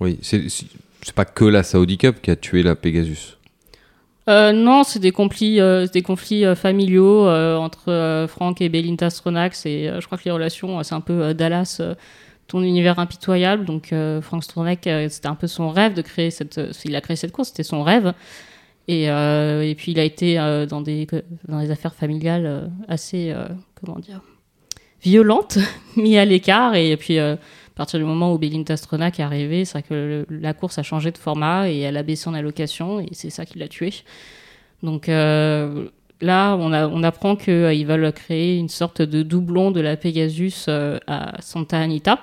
[0.00, 3.38] Oui, c'est pas que la Saudi Cup qui a tué la Pegasus.
[4.28, 9.54] Euh, non, c'est des conflits, euh, des conflits euh, familiaux entre Franck et Belinda Stronach.
[9.54, 11.80] C'est, euh, je crois que les relations, c'est un peu Dallas,
[12.48, 13.64] ton univers impitoyable.
[13.64, 16.58] Donc euh, Stronach, euh, c'était un peu son rêve de créer cette.
[16.58, 18.12] euh, il a créé cette course, c'était son rêve.
[18.88, 20.36] Et, euh, et puis il a été
[20.68, 21.06] dans des
[21.46, 23.34] dans des affaires familiales assez
[23.74, 24.22] comment dire
[25.02, 25.58] violentes,
[25.96, 26.74] mis à l'écart.
[26.74, 27.36] Et puis à
[27.76, 31.10] partir du moment où Belinda Stronach est arrivée, c'est vrai que la course a changé
[31.10, 33.92] de format et elle a baissé en allocation et c'est ça qui l'a tué.
[34.82, 35.10] Donc
[36.20, 40.66] là, on, a, on apprend qu'ils veulent créer une sorte de doublon de la Pegasus
[40.68, 42.20] euh, à Santa Anita.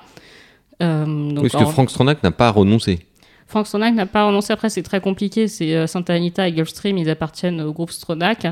[0.82, 3.00] Euh, donc, Parce que Frank Stronach n'a pas renoncé.
[3.48, 4.52] Frank Stronach n'a pas renoncé.
[4.54, 5.48] Après, c'est très compliqué.
[5.48, 8.46] C'est euh, Santa Anita et Gulfstream, ils appartiennent au groupe Stronach.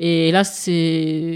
[0.00, 0.72] Et là, c'est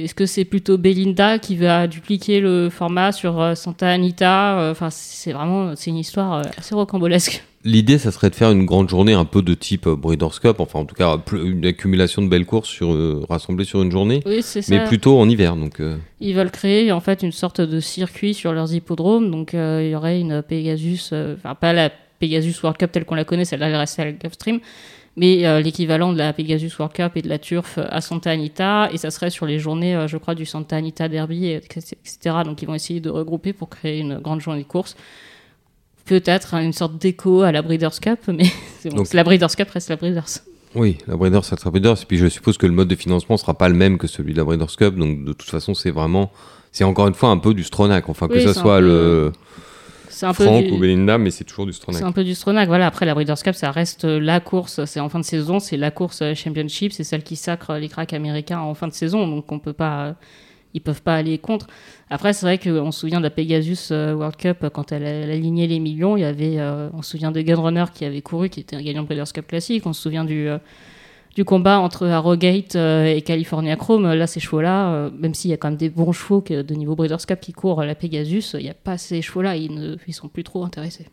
[0.05, 4.73] est-ce que c'est plutôt Belinda qui va dupliquer le format sur euh, Santa Anita Euh,
[4.73, 7.45] Enfin, c'est vraiment c'est une histoire euh, assez rocambolesque.
[7.65, 10.57] L'idée, ça serait de faire une grande journée un peu de type euh, Breeders' Cup,
[10.59, 14.23] enfin en tout cas une accumulation de belles courses sur, euh, rassemblées sur une journée,
[14.27, 14.75] Oui, c'est ça.
[14.75, 15.55] mais plutôt en hiver.
[15.55, 19.31] Donc, euh, Ils veulent créer en fait une sorte de circuit sur leurs hippodromes.
[19.31, 23.25] Donc il y aurait une Pegasus, enfin pas la Pegasus World Cup telle qu'on la
[23.25, 24.59] connaît, celle-là elle reste à la Gulfstream,
[25.19, 28.89] mais euh, l'équivalent de la Pegasus World Cup et de la Turf à Santa Anita.
[28.93, 32.37] Et ça serait sur les journées, euh, je crois, du Santa Anita Derby, et- etc.
[32.45, 34.97] Donc ils vont essayer de regrouper pour créer une grande journée de course.
[36.05, 38.45] Peut-être hein, une sorte d'écho à la Breeders' Cup, mais
[38.81, 40.25] c'est bon, la Breeders' Cup reste la Breeders.
[40.75, 42.01] oui, la Breeders, ça sera Breeders.
[42.01, 44.33] Et puis je suppose que le mode de financement sera pas le même que celui
[44.33, 44.95] de la Breeders' Cup.
[44.97, 46.31] Donc de toute façon, c'est vraiment,
[46.73, 48.09] c'est encore une fois un peu du Stronach.
[48.09, 49.33] Enfin, que Oui, ça un soit le
[50.19, 52.03] C'est un peu Franck du- ou Belinda, mais c'est toujours du C'est Stronach.
[52.03, 52.67] un peu du Stronach.
[52.67, 54.85] Voilà, après la Breeders' Cup, ça reste euh, la course.
[54.85, 57.89] C'est en fin de saison, c'est la course euh, Championship, c'est celle qui sacre les
[57.89, 59.29] cracks américains en fin de saison.
[59.29, 60.13] Donc on peut pas, euh,
[60.75, 61.69] ils peuvent pas aller contre.
[62.11, 65.05] Après, c'est vrai qu'on se souvient de la Pegasus euh, World Cup euh, quand elle,
[65.05, 66.17] a- elle alignait les millions.
[66.17, 68.83] Il y avait, euh, on se souvient de Gunrunner qui avait couru, qui était un
[68.83, 69.87] gagnant de Breeders' Cup classique.
[69.87, 70.59] On se souvient du euh,
[71.39, 74.13] du combat entre Arrogate euh, et California Chrome.
[74.13, 76.75] Là, ces chevaux-là, euh, même s'il y a quand même des bons chevaux que- de
[76.75, 79.55] niveau Breeders' Cup qui courent la Pegasus, il n'y a pas ces chevaux-là.
[79.55, 81.07] Ils ne, ils sont plus trop intéressés.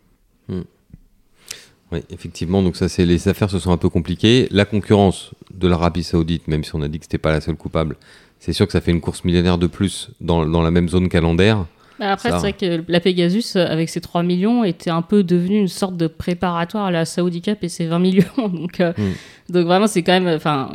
[0.49, 4.47] Oui, effectivement, donc ça, c'est les affaires se sont un peu compliquées.
[4.49, 7.55] La concurrence de l'Arabie Saoudite, même si on a dit que c'était pas la seule
[7.55, 7.95] coupable,
[8.39, 11.07] c'est sûr que ça fait une course millénaire de plus dans, dans la même zone
[11.07, 11.67] calendaire.
[11.99, 15.23] Bah Après, c'est vrai que la Pegasus, euh, avec ses 3 millions, était un peu
[15.23, 18.23] devenue une sorte de préparatoire à la Saudi Cup et ses 20 millions.
[18.37, 19.53] Donc, euh, Mm.
[19.53, 20.27] donc vraiment, c'est quand même.
[20.35, 20.71] Enfin,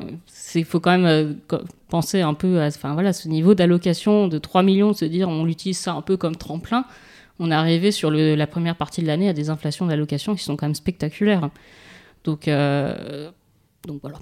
[0.54, 4.38] il faut quand même euh, penser un peu à enfin, voilà, ce niveau d'allocation de
[4.38, 6.84] 3 millions, de se dire on utilise ça un peu comme tremplin.
[7.38, 10.42] On est arrivé sur le- la première partie de l'année à des inflations d'allocation qui
[10.44, 11.48] sont quand même spectaculaires.
[12.24, 13.30] Donc, euh,
[13.86, 14.18] donc voilà.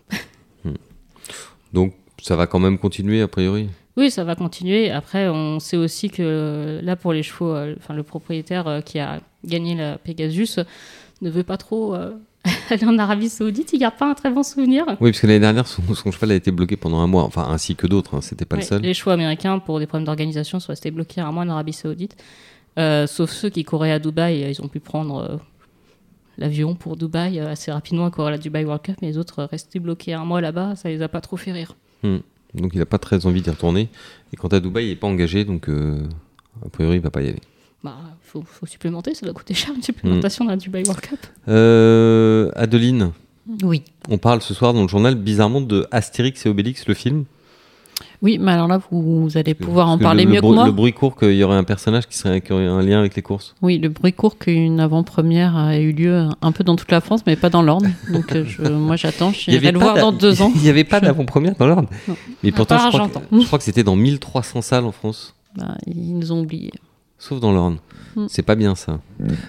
[1.73, 3.69] Donc ça va quand même continuer a priori?
[3.99, 4.93] Oui, ça va continuer.
[4.93, 8.81] Après, on sait aussi que euh, là, pour les chevaux, euh, enfin, le propriétaire euh,
[8.81, 10.61] qui a gagné la Pegasus
[11.21, 11.97] ne veut pas trop
[12.71, 13.73] aller en Arabie Saoudite.
[13.73, 14.85] Il garde pas un très bon souvenir.
[15.01, 17.49] Oui, parce que l'année dernière, son, son cheval a été bloqué pendant un mois, enfin
[17.49, 18.83] ainsi que d'autres, hein, c'était pas le seul.
[18.83, 22.17] Les chevaux américains, pour des problèmes d'organisation, sont restés bloqués un mois en Arabie Saoudite.
[22.79, 25.37] Euh, sauf ceux qui couraient à Dubaï, ils ont pu prendre euh,
[26.37, 29.81] l'avion pour Dubaï assez rapidement à courir la Dubai World Cup, mais les autres restaient
[29.81, 31.75] bloqués un mois là-bas, ça les a pas trop fait rire.
[32.55, 33.89] Donc il n'a pas très envie d'y retourner.
[34.33, 35.99] Et quant à Dubaï, il n'est pas engagé, donc euh,
[36.65, 37.41] a priori, il va pas y aller.
[37.85, 41.21] Bah, faut, faut supplémenter, ça doit coûter cher une supplémentation dans la Dubai World Cup.
[41.49, 43.13] Euh, Adeline,
[43.63, 43.83] Oui.
[44.09, 47.25] on parle ce soir dans le journal bizarrement de Astérix et Obélix, le film.
[48.21, 50.47] Oui, mais alors là, vous, vous allez pouvoir Parce en parler le, mieux le que
[50.47, 50.67] moi.
[50.67, 53.15] Le bruit court qu'il y aurait un personnage qui, serait, qui aurait un lien avec
[53.15, 53.55] les courses.
[53.63, 57.21] Oui, le bruit court qu'une avant-première a eu lieu un peu dans toute la France,
[57.27, 57.93] mais pas dans l'Orne.
[58.13, 60.51] Donc euh, je- moi j'attends, j'irai le voir d'a- dans deux ans.
[60.57, 61.69] Il n'y avait pas Je- d'avant-première dans.
[62.09, 62.17] Non.
[62.43, 65.35] Mais pourtant, je crois, que, je crois que c'était dans 1300 salles en France.
[65.57, 66.73] Bah, ils nous ont oubliés.
[67.21, 67.79] Sauf dans l'Orne.
[68.17, 68.27] Mm.
[68.29, 68.99] C'est pas bien ça.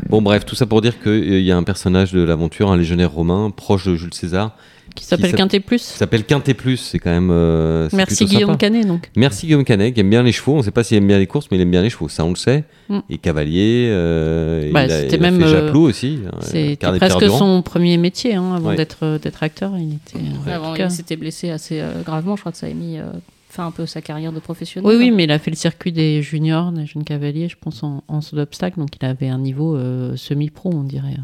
[0.10, 3.12] Bon, bref, tout ça pour dire qu'il y a un personnage de l'aventure, un légionnaire
[3.12, 4.52] romain, proche de Jules César,
[4.95, 5.82] Qui s'appelle Quintet qui Plus.
[5.82, 6.78] s'appelle Quintet Plus.
[6.78, 7.30] C'est quand même.
[7.32, 8.58] euh, Merci Guillaume sympa.
[8.58, 9.10] Canet donc.
[9.15, 10.54] Merci Guillaume Canet, qui aime bien les chevaux.
[10.54, 12.10] On ne sait pas s'il aime bien les courses, mais il aime bien les chevaux.
[12.10, 12.63] Ça, on le sait.
[12.89, 12.99] Mm.
[13.10, 13.88] Et cavalier.
[13.91, 16.19] euh, Bah, il a, il a même, fait euh, aussi.
[16.25, 18.75] euh, C'était presque son premier métier hein, avant Ouais.
[18.75, 19.73] d'être acteur.
[19.78, 20.52] Il était.
[20.52, 23.04] Avant, s'était blessé assez euh, gravement, je crois que ça a mis euh,
[23.49, 24.89] fin un peu sa carrière de professionnel.
[24.89, 27.84] Oui, oui, mais il a fait le circuit des juniors, des jeunes cavaliers, je pense,
[27.84, 28.80] en, en saut d'obstacle.
[28.80, 31.15] Donc il avait un niveau euh, semi-pro, on dirait,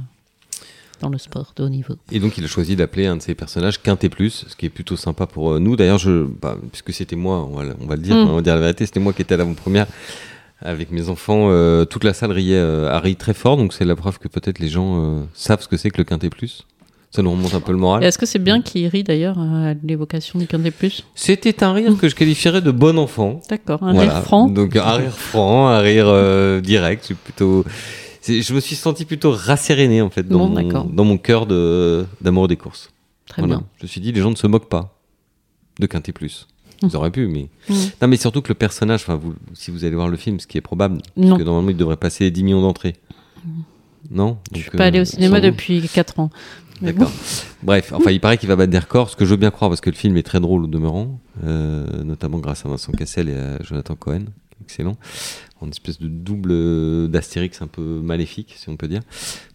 [1.02, 1.96] dans le sport de haut niveau.
[2.12, 4.70] Et donc, il a choisi d'appeler un de ses personnages Quintet Plus, ce qui est
[4.70, 5.76] plutôt sympa pour euh, nous.
[5.76, 8.30] D'ailleurs, je, bah, puisque c'était moi, on va, le- on va le dire, Mm.
[8.30, 9.88] on va dire la vérité, c'était moi qui étais à l'avant-première
[10.62, 11.48] avec mes enfants.
[11.52, 14.70] euh, toute la salle riait, euh, très fort, donc c'est la preuve que peut-être les
[14.70, 16.66] gens euh, savent ce que c'est que le Quintet Plus.
[17.12, 18.04] Ça nous remonte un peu le moral.
[18.04, 21.06] Est-ce que c'est bien qu'il rit d'ailleurs à l'évocation du Quintet Plus?
[21.16, 23.40] C'était un rire que je qualifierais de bon enfant.
[23.50, 24.16] D'accord, un Voilà.
[24.16, 24.50] rire franc.
[24.50, 27.06] Donc un rire franc, un rire direct.
[27.08, 27.64] C'est plutôt.
[28.28, 30.86] Je me suis senti plutôt rasséréné en fait dans Bon, mon, d'accord.
[30.86, 32.90] dans mon cœur de d'amour des courses.
[33.28, 33.58] Très Voilà.
[33.58, 33.66] bien.
[33.78, 34.98] Je me suis dit les gens ne se moquent pas
[35.80, 36.48] de Quintet Plus.
[36.84, 37.74] Ils auraient pu, mais Mm.
[38.02, 39.02] non, mais surtout que le personnage.
[39.04, 41.30] Enfin, vous, si vous allez voir le film, ce qui est probable, Non.
[41.30, 42.96] parce que normalement il devrait passer 10 millions d'entrées.
[44.12, 44.38] Non?
[44.52, 46.30] Je Donc, suis pas allé euh, au cinéma depuis 4 ans.
[46.82, 47.12] D'accord.
[47.64, 49.70] Bref, enfin, il paraît qu'il va battre des records, ce que je veux bien croire
[49.72, 53.30] parce que le film est très drôle au demeurant, euh, notamment grâce à Vincent Cassel
[53.30, 54.26] et à Jonathan Cohen,
[54.64, 54.96] excellent,
[55.62, 59.02] en espèce de double d'Astérix un peu maléfique, si on peut dire.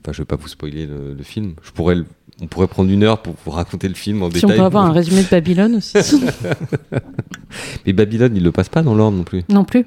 [0.02, 1.54] Enfin, je vais pas vous spoiler le, le film.
[1.62, 2.06] Je pourrais, le-
[2.40, 4.56] on pourrait prendre une heure pour vous raconter le film en Si on détail.
[4.58, 5.96] peut avoir un résumé de Babylone aussi.
[7.86, 9.42] Mais Babylone, il le passe pas dans l'ordre non plus.
[9.48, 9.86] non plus.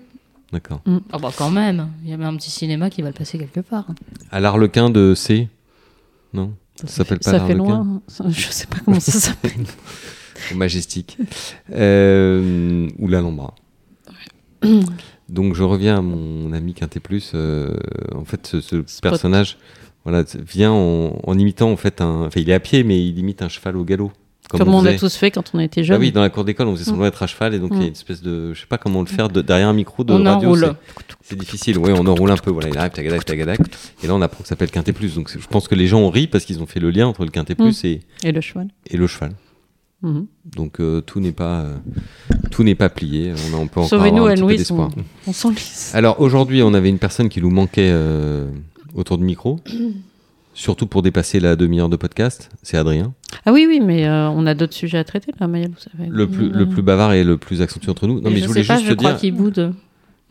[0.52, 0.82] D'accord.
[1.12, 3.40] Ah bah quand même, il y a même un petit cinéma qui va le passer
[3.40, 3.88] quelque part.
[4.32, 5.48] À l'Arlequin de C.
[6.34, 6.54] Non?
[6.76, 8.02] Ça s'appelle pas Ça fait loin.
[8.08, 9.66] Ça- Je sais pas comment ça s'appelle.
[10.52, 11.18] au Majestic
[11.72, 13.56] euh, ou l'Alhambra.
[15.30, 17.32] Donc je reviens à mon ami Quintet Plus.
[17.36, 17.76] euh,
[18.16, 19.58] en fait, ce, personnage,
[20.06, 22.26] voilà, vient en, en imitant en fait un.
[22.28, 24.12] Enfin, il est à pied, mais il imite un cheval au galop.
[24.50, 26.02] Comme, on, a tous fait quand on était Ah jeunes.
[26.02, 27.08] oui, dans la cour d'école, on faisait semblant Mm.
[27.08, 29.00] d'être à cheval et donc il y a une espèce de, je sais pas comment
[29.00, 30.50] le faire de- derrière un micro de On radio.
[30.50, 30.76] enroule.
[31.24, 31.78] c'est- difficile.
[31.80, 32.52] Oui, on enroule un peu.
[32.52, 33.60] Voilà, il arrive, tagadac, tagadac.
[34.04, 35.16] Et là, on apprend que ça s'appelle Quintet Plus.
[35.16, 37.24] Donc je pense que les gens ont ri parce qu'ils ont fait le lien entre
[37.24, 37.72] le Quintet Mm.
[37.86, 38.68] Et, Et le cheval.
[38.88, 39.32] et le cheval.
[40.02, 40.28] Mhm.
[40.58, 41.78] Donc euh, tout n'est pas euh,
[42.54, 43.34] tout n'est pas plié.
[43.52, 44.74] On, a, on peut encore Sauvez-nous, avoir un petit peu.
[44.80, 44.90] On,
[45.28, 45.92] on s'enlise.
[45.96, 48.48] Alors aujourd'hui, on avait une personne qui nous manquait euh,
[48.94, 49.60] autour du micro,
[50.54, 52.52] surtout pour dépasser la demi-heure de podcast.
[52.62, 53.14] C'est Adrien,
[53.46, 56.10] Ah oui, oui, mais euh, on a d'autres sujets à traiter là, savez.
[56.10, 58.22] le plus le plus bavard et le plus accentué entre nous.
[58.22, 59.20] Non, mais je, je, voulais sais pas, juste je te crois dire.
[59.20, 59.74] qu'il boude.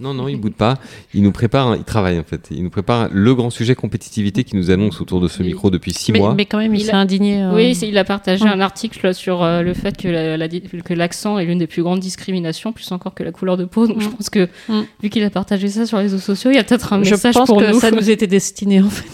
[0.00, 0.78] Non, non, il boude pas.
[1.14, 2.48] Il nous prépare, il travaille en fait.
[2.50, 5.92] Il nous prépare le grand sujet compétitivité qui nous annonce autour de ce micro depuis
[5.92, 6.34] six mais, mois.
[6.34, 7.40] mais quand même, il, Il s'est indigné.
[7.42, 8.50] euh, Oui, il a partagé Ouais.
[8.50, 11.68] un article sur euh, le fait que la- la di- que l'accent est l'une des
[11.68, 13.86] plus grandes discriminations, plus encore que la couleur de peau.
[13.86, 14.12] Donc je Mm.
[14.12, 14.80] pense que Mm.
[15.02, 17.10] vu qu'il a partagé ça sur les réseaux sociaux, il y a peut-être un je
[17.10, 17.78] message pense pour que nous.
[17.78, 19.06] ça nous était destiné en fait.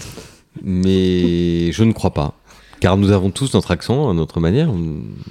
[0.62, 2.34] Mais je ne crois pas.
[2.80, 4.70] Car nous avons tous notre accent à notre manière.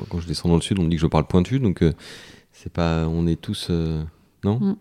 [0.09, 1.93] Quand je descends dans le sud, on me dit que je parle pointu, donc euh,
[2.51, 3.07] c'est pas.
[3.07, 3.67] On est tous.
[3.69, 4.03] euh,
[4.43, 4.77] non?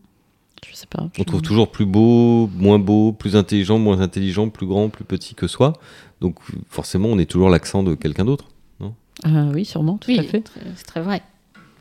[0.71, 1.09] Je sais pas.
[1.19, 5.35] On trouve toujours plus beau, moins beau, plus intelligent, moins intelligent, plus grand, plus petit
[5.35, 5.73] que soi.
[6.21, 6.37] Donc
[6.69, 8.47] forcément, on est toujours l'accent de quelqu'un d'autre.
[9.25, 10.45] Ah oui, sûrement, tout Oui, à fait.
[10.77, 11.23] c'est très vrai.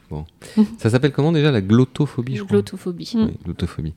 [0.78, 2.54] Ça s'appelle comment déjà La glottophobie, je crois?
[2.58, 3.12] Glottophobie.
[3.16, 3.24] Mm.
[3.26, 3.94] Oui, glottophobie.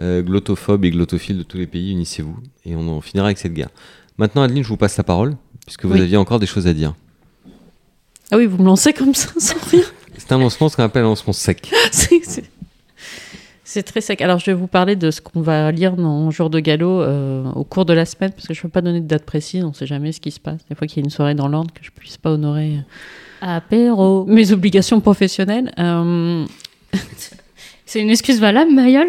[0.00, 2.36] Euh, glottophobes et glottophiles de tous les pays, unissez-vous.
[2.64, 3.68] Et on en finira avec cette guerre.
[4.18, 6.00] Maintenant, Adeline, je vous passe la parole, puisque vous Oui.
[6.00, 6.94] aviez encore des choses à dire.
[8.32, 9.82] Ah oui, vous me lancez comme ça, sans rien.
[10.16, 11.70] C'est un lancement, ce qu'on appelle un lancement sec.
[11.92, 12.50] C'est-
[13.72, 14.20] c'est- très sec.
[14.20, 17.44] Alors, je vais vous parler de ce qu'on va lire dans Jour de Galop euh,
[17.54, 19.64] au cours de la semaine, parce que je ne peux pas donner de date précise,
[19.64, 20.60] on ne sait jamais ce qui se passe.
[20.68, 22.78] Des fois qu'il y a une soirée dans l'ordre, que je ne puisse pas honorer
[23.40, 24.24] Apéro.
[24.26, 25.72] mes obligations professionnelles.
[25.78, 26.44] Euh,
[27.86, 29.08] C'est une excuse valable, Mayol?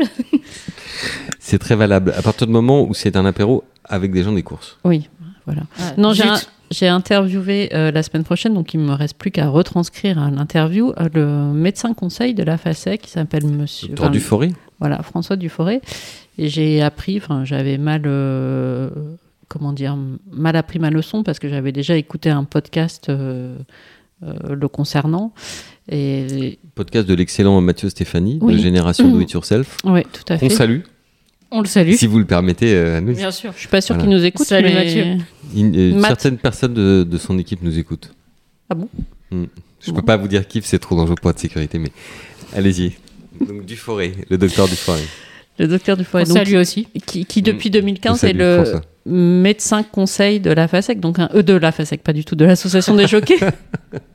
[1.40, 2.14] C'est très valable.
[2.18, 4.78] À partir du moment où c'est un apéro avec des gens des courses.
[4.84, 5.10] oui,
[5.46, 5.62] voilà.
[5.80, 6.38] Ah, Non, j'ai un-
[6.72, 10.92] j'ai interviewé euh, la semaine prochaine, donc il me reste plus qu'à retranscrire à l'interview
[11.00, 13.90] euh, le médecin conseil de la FACEC qui s'appelle Monsieur.
[13.90, 14.50] Docteur enfin, Duforé
[14.80, 15.82] Voilà, François Duforé.
[16.38, 18.90] Et j'ai appris, enfin, j'avais mal euh,
[19.50, 19.96] comment dire,
[20.32, 25.34] mal appris ma leçon parce que j'avais déjà écouté un podcast le concernant.
[25.92, 28.54] Et Podcast de l'excellent Mathieu Stéphanie, Oui.
[28.56, 29.78] de Génération Do It Yourself.
[29.84, 30.50] ouais, tout à On fait.
[30.50, 30.80] salue,
[31.56, 31.94] On le salue.
[31.94, 33.14] si vous le permettez euh, à nous.
[33.14, 33.52] Bien sûr.
[33.54, 34.10] Je suis pas sûre Voilà.
[34.10, 34.48] qu'il nous écoute.
[34.48, 35.06] Salut, mais- Mathieu.
[35.56, 36.08] Il- euh, Matt.
[36.20, 38.12] certaines personnes de, de son équipe nous écoutent.
[38.70, 38.90] Ah bon?
[39.32, 39.46] Hmm.
[39.80, 39.98] Je Bon.
[39.98, 41.92] peux pas vous dire qui, c'est trop dangereux pour votre sécurité, mais
[42.56, 42.94] allez-y.
[43.46, 45.02] Donc Duforé, le docteur Duforé.
[45.60, 46.88] Le docteur du On foyer, donc, salue aussi.
[47.06, 48.82] qui, qui depuis On 2015 est salue le François.
[49.06, 52.46] médecin conseil de la FASEC, donc un E de la FASEC, pas du tout de
[52.46, 53.38] l'association des jockeys.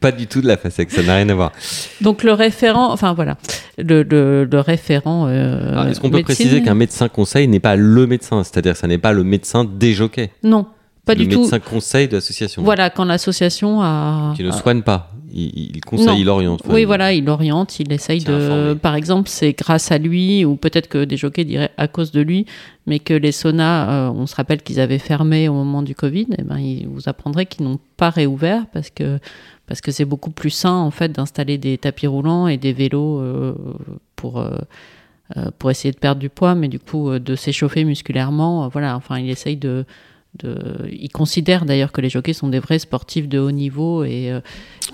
[0.00, 1.52] Pas du tout de la FASEC, ça n'a rien à voir.
[2.00, 3.36] donc le référent, enfin voilà,
[3.78, 5.26] le, le, le référent.
[5.28, 8.42] euh, Est-ce qu'on peut préciser qu'un médecin conseil n'est pas le médecin?
[8.44, 10.30] C'est-à-dire que ça n'est pas le médecin des jockeys?
[10.42, 10.66] Non,
[11.04, 11.40] pas le du tout.
[11.40, 12.62] médecin conseil de l'association.
[12.62, 14.34] Voilà, quand l'association a.
[14.36, 15.10] Qui ne a- soigne pas.
[15.34, 16.14] Il, il conseille, Non.
[16.16, 16.60] il oriente.
[16.62, 18.32] Enfin, Oui, il- voilà, il oriente, il essaye de.
[18.34, 18.74] informé.
[18.76, 22.20] Par exemple, c'est grâce à lui, ou peut-être que des jockeys diraient à cause de
[22.20, 22.44] lui,
[22.86, 26.26] mais que les saunas, euh, on se rappelle qu'ils avaient fermé au moment du Covid,
[26.38, 29.18] et ben, il vous apprendrait qu'ils n'ont pas réouvert parce que
[29.66, 33.20] parce que c'est beaucoup plus sain en fait d'installer des tapis roulants et des vélos
[33.20, 33.54] euh,
[34.16, 34.50] pour euh,
[35.58, 38.68] pour essayer de perdre du poids, mais du coup de s'échauffer musculairement.
[38.68, 39.86] voilà, enfin, il essaye de
[40.38, 44.30] de, il considère d'ailleurs que les jockeys sont des vrais sportifs de haut niveau et
[44.32, 44.40] euh,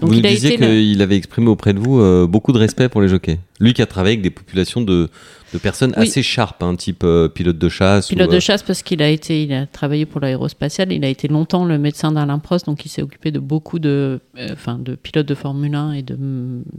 [0.01, 2.59] donc vous il nous a disiez qu'il avait exprimé auprès de vous euh, beaucoup de
[2.59, 3.38] respect pour les jockeys.
[3.61, 5.09] Lui qui a travaillé avec des populations de,
[5.53, 6.09] de personnes Oui.
[6.09, 8.09] assez sharp, hein, type euh, pilote de chasse.
[8.09, 11.09] Pilote ou, de chasse parce qu'il a été, il a travaillé pour l'aérospatiale, il a
[11.09, 14.20] été longtemps le médecin d'Alain Prost, donc il s'est occupé de beaucoup de,
[14.53, 16.16] enfin, de pilotes de Formule 1 et de,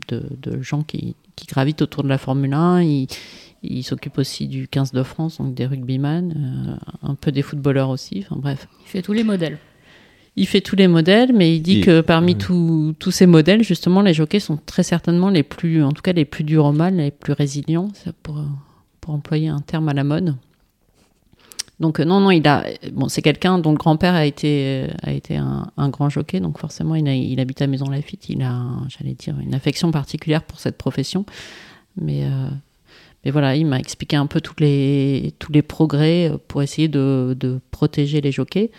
[0.09, 2.83] de, de gens qui, qui gravitent autour de la Formule 1.
[2.83, 3.07] Il,
[3.63, 6.33] il s'occupe aussi du 15 de France, donc des rugbyman,
[7.03, 8.67] euh, un peu des footballeurs aussi, enfin bref.
[8.85, 9.57] Il fait tous les modèles.
[10.35, 14.01] Il fait tous les modèles, mais il dit que parmi tous- tous ces modèles, justement,
[14.01, 16.95] les jockeys sont très certainement les plus, en tout cas les plus durs au mal,
[16.95, 17.89] les plus résilients,
[18.23, 18.41] pour,
[19.01, 20.35] pour employer un terme à la mode.
[21.81, 25.11] Donc euh, non, non, il a, bon, c'est quelqu'un dont le grand-père a été, a
[25.13, 28.41] été un, un grand jockey, donc forcément, il, a, il habite à Maison Lafitte, il
[28.41, 31.25] a, j'allais dire, une affection particulière pour cette profession,
[31.99, 32.49] mais euh,
[33.25, 36.87] mais voilà, il m'a expliqué un peu tous les, tous les progrès euh, pour essayer
[36.87, 38.71] de, de protéger les jockeys.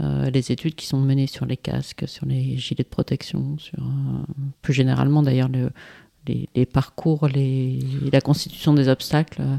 [0.00, 3.78] Euh, les études qui sont menées sur les casques, sur les gilets de protection, sur
[3.80, 4.22] euh,
[4.62, 5.70] plus généralement d'ailleurs le-
[6.26, 7.78] les, les parcours, les,
[8.12, 9.40] la constitution des obstacles.
[9.42, 9.56] euh,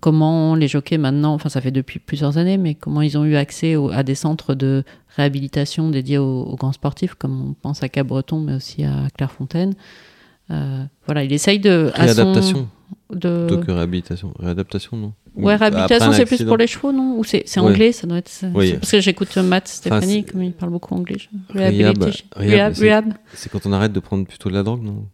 [0.00, 3.36] comment les jockeys maintenant, enfin ça fait depuis plusieurs années, mais comment ils ont eu
[3.36, 4.82] accès au- à des centres de
[5.16, 9.74] réhabilitation dédiés aux, aux grands sportifs, comme on pense à Cabreton, mais aussi à Clairefontaine.
[11.06, 11.90] Voilà, il essaye de.
[11.94, 12.68] à son- Réadaptation
[13.14, 13.46] de...
[13.48, 14.32] plutôt que réhabilitation.
[14.38, 17.58] Réadaptation, non Ouais, réhabilitation, c'est plus pour les chevaux, non Ou c'est Ouais.
[17.68, 18.30] anglais, ça doit être.
[18.54, 18.74] Oui.
[18.74, 21.16] Parce que j'écoute Matt Stéphanie, c'est- comme il parle beaucoup anglais.
[21.54, 25.06] Rehab, c'est- quand on arrête de prendre plutôt de la drogue, non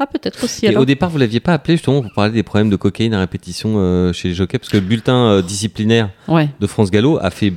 [0.00, 0.82] Ah, peut-être aussi Et alors.
[0.82, 3.74] au départ, vous l'aviez pas appelé justement pour parler des problèmes de cocaïne à répétition
[3.78, 6.48] euh, chez les jockeys, parce que le bulletin euh, disciplinaire Ouais.
[6.58, 7.52] de France Gallo a fait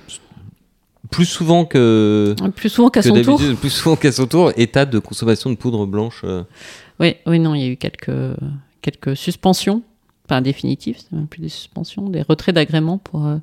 [1.09, 3.41] plus souvent que, Plus souvent qu'à son tour.
[3.59, 6.21] plus souvent qu'à son tour, état de consommation de poudre blanche.
[6.25, 6.43] euh.
[6.99, 8.11] Oui, oui, non, il y a eu quelques,
[8.81, 9.81] quelques suspensions,
[10.27, 13.37] pas définitives, c'est même plus des suspensions, des retraits d'agrément pour, euh,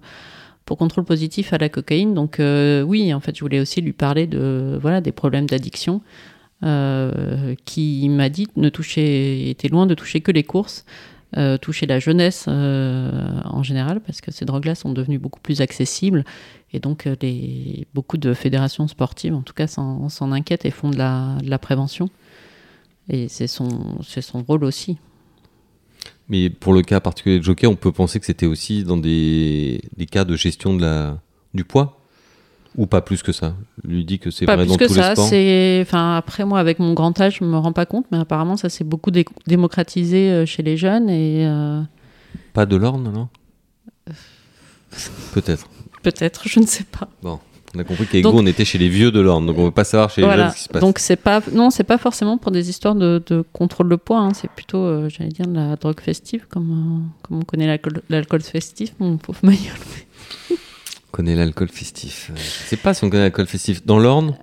[0.64, 2.14] pour contrôle positif à la cocaïne.
[2.14, 6.00] Donc euh, oui, en fait, je voulais aussi lui parler de voilà des problèmes d'addiction,
[6.62, 10.84] euh, qui m'a dit ne toucher, était loin de toucher que les courses.
[11.36, 16.24] euh, toucher la jeunesse en général parce que ces drogues-là sont devenues beaucoup plus accessibles
[16.72, 20.96] et donc les, beaucoup de fédérations sportives en tout cas s'en inquiètent et font de
[20.96, 22.08] la, prévention.
[23.08, 24.96] Et c'est son, c'est son rôle aussi.
[26.28, 29.82] Mais pour le cas particulier de jockey, on peut penser que c'était aussi dans des,
[29.96, 31.18] des cas de gestion de la,
[31.52, 32.00] du poids
[32.76, 34.94] Ou pas plus que ça Lui dit que c'est Pas vrai plus dans que tous
[34.94, 35.12] ça.
[35.30, 38.56] les enfin, après moi, avec mon grand âge, je me rends pas compte, mais apparemment,
[38.56, 41.82] ça s'est beaucoup dé- démocratisé euh, chez les jeunes et euh,
[42.54, 43.28] Pas de l'orne, non?
[45.34, 45.68] Peut-être.
[46.02, 47.08] peut-être, je ne sais pas.
[47.74, 49.64] On a compris qu'avec vous, on était chez les vieux de l'orne, donc on ne
[49.66, 50.80] veut pas savoir chez les jeunes ce qui se passe.
[50.80, 54.20] Donc c'est pas, non, c'est pas forcément pour des histoires de, de contrôle de poids.
[54.20, 54.32] hein.
[54.34, 57.66] C'est plutôt, euh, j'allais dire, de la drogue festive, comme, euh, comme on connaît
[58.08, 59.60] l'alcool, festif, mon pauvre Mayol.
[60.50, 62.30] On connaît l'alcool festif.
[62.30, 63.84] Euh, Je sais pas si on connaît l'alcool festif.
[63.84, 64.34] Dans l'orne,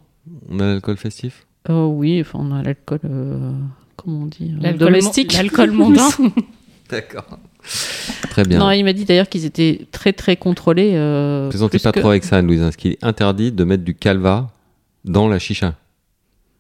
[0.50, 1.46] on a l'alcool festif?
[1.70, 3.52] Oh oui, enfin, on a l'alcool, euh,
[3.96, 5.34] comment on dit, euh, L'alcool domestique.
[5.34, 6.10] L'alcool mondain.
[6.90, 7.40] D'accord.
[8.30, 8.60] Très bien.
[8.60, 10.92] Non, il m'a dit d'ailleurs qu'ils étaient très très contrôlés.
[10.96, 13.64] Euh, Plaisantez plus pas que- trop avec ça, Anne-Louise, hein, parce qu'il est interdit de
[13.64, 14.50] mettre du calva
[15.06, 15.76] dans la chicha.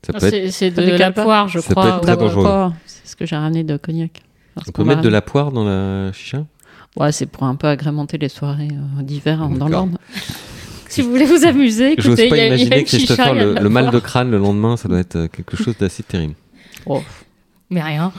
[0.06, 0.52] Ça peut être...
[0.52, 2.00] C'est Pas de la poire, je Ça peut crois.
[2.02, 2.74] être.
[2.86, 4.22] C'est ce que j'ai ramené de cognac.
[4.68, 6.46] On peut mettre de la poire dans la chicha?
[6.98, 9.98] Ouais, c'est pour un peu agrémenter les soirées euh, d'hiver hein, dans l'Orne.
[10.90, 13.34] Si vous voulez vous amuser, écoutez, pas y a- il y a imaginer Christopher chicha,
[13.46, 16.34] le, le mal de crâne le lendemain, ça doit être euh, quelque chose d'assez terrible.
[16.86, 17.02] Oh,
[17.70, 18.12] Mais rien.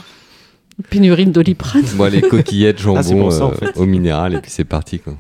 [0.82, 1.84] Pénurie de doliprane.
[1.96, 3.76] Bon, les coquillettes, jambon Ah, ça, en euh, fait.
[3.76, 4.98] au minéral, et puis c'est parti.
[4.98, 5.14] Quoi.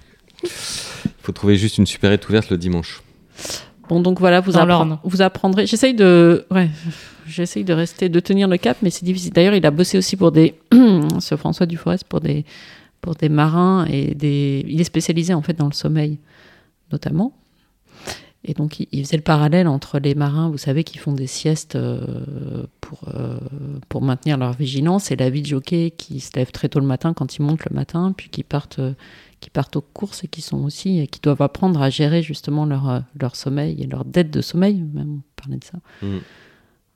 [1.22, 3.02] faut trouver juste une supérette ouverte le dimanche.
[3.88, 4.98] Bon, donc voilà, vous, Dans appren- l'Orne.
[5.04, 5.66] vous apprendrez.
[5.66, 6.70] J'essaye de, ouais,
[7.26, 9.32] j'essaye de rester, de tenir le cap, mais c'est difficile.
[9.32, 10.54] D'ailleurs, il a bossé aussi pour des,
[11.20, 12.44] ce François Duforest pour des,
[13.00, 14.64] pour des marins et des.
[14.68, 16.18] Il est spécialisé en fait dans le sommeil,
[16.90, 17.32] notamment.
[18.44, 21.28] Et donc, il, il faisait le parallèle entre les marins, vous savez, qui font des
[21.28, 23.38] siestes euh, pour, euh,
[23.88, 26.86] pour maintenir leur vigilance, et la vie de jockey qui se lève très tôt le
[26.86, 28.94] matin quand ils montent le matin, puis qui partent, euh,
[29.40, 33.02] qui partent aux courses et qui sont aussi, qui doivent apprendre à gérer justement leur,
[33.20, 35.78] leur sommeil et leur dette de sommeil, même on parlait de ça.
[36.02, 36.18] Mm.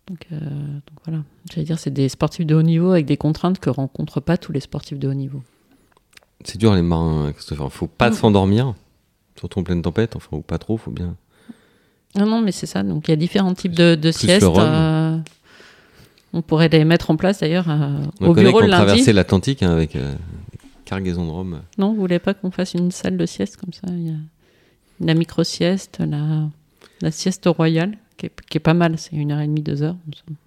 [0.08, 3.70] Donc, donc voilà, j'allais dire, c'est des sportifs de haut niveau avec des contraintes que
[3.70, 5.42] rencontrent pas tous les sportifs de haut niveau.
[6.44, 7.72] C'est dur les marins, Christopher.
[7.72, 8.74] Faut pas s'endormir,
[9.36, 11.16] surtout en pleine tempête, enfin ou pas trop, faut bien.
[12.16, 12.82] Non, non, mais c'est ça.
[12.82, 14.42] Donc il y a différents types de, de siestes.
[14.44, 15.18] euh,
[16.32, 18.84] on pourrait les mettre en place d'ailleurs euh, On au bureau qu'on le lundi.
[18.86, 20.14] traversait l'Atlantique hein, avec euh,
[20.84, 21.60] cargaison de rhum.
[21.78, 23.86] Non, vous voulez pas qu'on fasse une salle de sieste comme ça?
[23.88, 24.14] Il y a
[25.00, 26.48] la micro-sieste, la,
[27.02, 28.94] la sieste royale, qui est, qui est pas mal.
[28.98, 29.96] C'est une heure et demie, deux heures.
[30.06, 30.38] il me semble.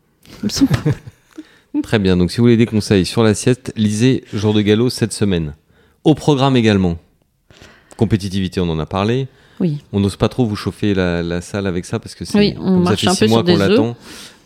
[0.41, 1.81] Il me semble pas.
[1.83, 2.17] Très bien.
[2.17, 5.53] Donc si vous voulez des conseils sur la sieste, lisez Jour de galop cette semaine.
[6.03, 6.97] Au programme également.
[7.97, 9.27] Compétitivité, on en a parlé.
[9.59, 9.79] Oui.
[9.91, 12.55] On n'ose pas trop vous chauffer la, la salle avec ça parce que c'est Oui,
[12.59, 13.97] on comme ça fait un six peu mois sur qu'on l'attend.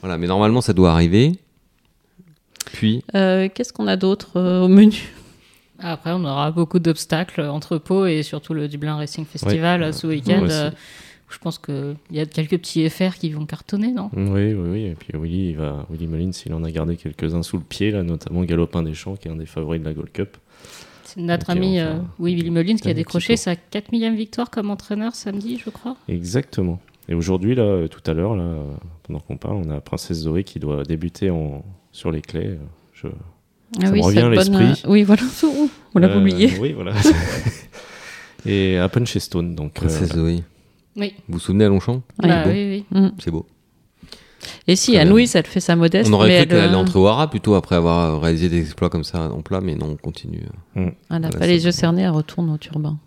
[0.01, 1.33] Voilà, mais normalement ça doit arriver.
[2.73, 5.13] Puis Euh, Qu'est-ce qu'on a d'autre euh, au menu?
[5.79, 9.87] Après, on aura beaucoup d'obstacles entre Pau et surtout le Dublin Racing Festival Ouais.
[9.87, 10.43] euh, ce week-end.
[10.43, 10.71] Ouais, euh,
[11.29, 14.09] je pense qu'il y a quelques petits FR qui vont cartonner, non?
[14.15, 14.83] Oui, oui, oui.
[14.85, 17.91] Et puis Willy, il va, Willy Mullins, il en a gardé quelques-uns sous le pied,
[17.91, 20.37] là, notamment Galopin des Champs, qui est un des favoris de la Gold Cup.
[21.13, 24.49] C'est notre ami enfin, euh, oui, Willy Mullins qui a décroché sa 4 millième victoire
[24.49, 25.95] comme entraîneur samedi, je crois.
[26.07, 26.79] Exactement.
[27.09, 28.63] Et aujourd'hui, là, euh, tout à l'heure, là, euh,
[29.03, 31.63] pendant qu'on parle, on a Princesse Zoé qui doit débuter en...
[31.91, 32.47] sur les clés.
[32.47, 32.57] euh,
[32.93, 33.07] Je...
[33.83, 34.83] Ah me revient à l'esprit.
[34.87, 35.21] oui, voilà.
[35.95, 36.51] On l'a Euh, oublié.
[36.59, 36.93] Oui, voilà.
[38.45, 39.73] Et à Punchestone, donc.
[39.73, 40.13] Princesse.
[40.13, 40.43] Zoé.
[40.95, 41.13] Oui.
[41.27, 42.01] Vous vous souvenez à Longchamp?
[42.19, 42.27] Beau.
[42.47, 43.09] oui, oui.
[43.19, 43.45] C'est beau.
[44.67, 44.97] Et si.
[44.97, 46.09] Anne-Louise, elle fait sa modeste.
[46.09, 48.89] On aurait mais cru elle, qu'elle allait euh, entre plutôt après avoir réalisé des exploits
[48.89, 50.43] comme ça en plat, mais non, on continue.
[50.75, 52.97] Elle n'a pas les yeux cernés, elle retourne au turbin.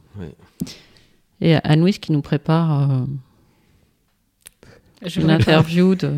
[1.41, 3.05] Et Anne-Louise qui nous prépare euh,
[5.17, 6.11] une interview de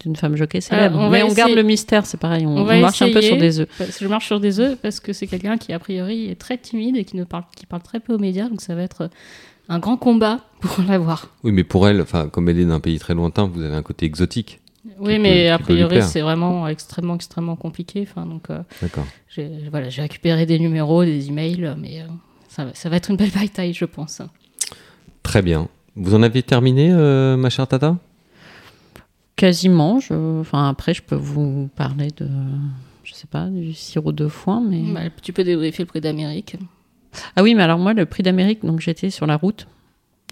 [0.00, 0.98] d'une femme jockey célèbre.
[0.98, 2.44] on Mais on garde le mystère, c'est pareil.
[2.44, 3.68] On, On on va marche un peu sur des œufs.
[3.78, 6.58] Que je marche sur des œufs parce que c'est quelqu'un qui, a priori, est très
[6.58, 8.48] timide et qui, ne parle, qui parle très peu aux médias.
[8.48, 9.10] Donc ça va être
[9.68, 11.28] un grand combat pour l'avoir.
[11.44, 13.82] Oui, mais pour elle, enfin, comme elle est d'un pays très lointain, vous avez un
[13.82, 14.60] côté exotique.
[14.98, 18.06] Oui, mais peut- a priori, c'est vraiment extrêmement, extrêmement compliqué.
[18.08, 19.06] Enfin, donc, euh, D'accord.
[19.28, 22.06] j'ai voilà, j'ai récupéré des numéros, des emails, mais euh,
[22.48, 24.22] ça, va, ça va être une belle bataille, je pense.
[25.22, 25.68] Très bien.
[25.94, 27.96] Vous en avez terminé, euh, ma chère Tata?
[29.36, 30.00] Quasiment.
[30.00, 30.40] Je...
[30.40, 32.28] Enfin, après, je peux vous parler de,
[33.04, 34.82] je sais pas, du sirop de foin, mais.
[34.92, 36.56] Bah, tu peux débriefer le prix d'Amérique.
[37.36, 39.66] Ah oui, mais alors moi, le prix d'Amérique, donc j'étais sur la route.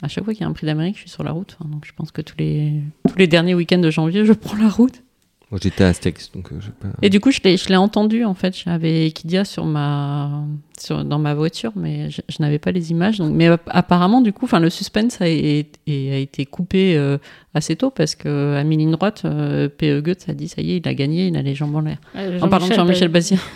[0.03, 1.57] À chaque fois qu'il y a un prix d'Amérique, je suis sur la route.
[1.61, 2.73] Enfin, donc je pense que tous les,
[3.09, 5.03] tous les derniers week-ends de janvier, je prends la route.
[5.51, 6.89] Moi, j'étais à Aztecs, donc euh, je sais pas.
[7.03, 8.57] Et du coup, je l'ai, je l'ai entendu, en fait.
[8.57, 10.45] J'avais Equidia sur ma,
[10.79, 13.19] sur, dans ma voiture, mais je, je n'avais pas les images.
[13.19, 17.19] Donc, mais app- apparemment, du coup, enfin, le suspense a, a été coupé euh,
[17.53, 20.01] assez tôt parce que à mi ligne droite, euh, P.E.
[20.03, 21.99] Goetz a dit ça y est, il a gagné, il a les jambes en l'air.
[22.15, 23.41] Ouais, En parlant de Jean-Michel Bazir.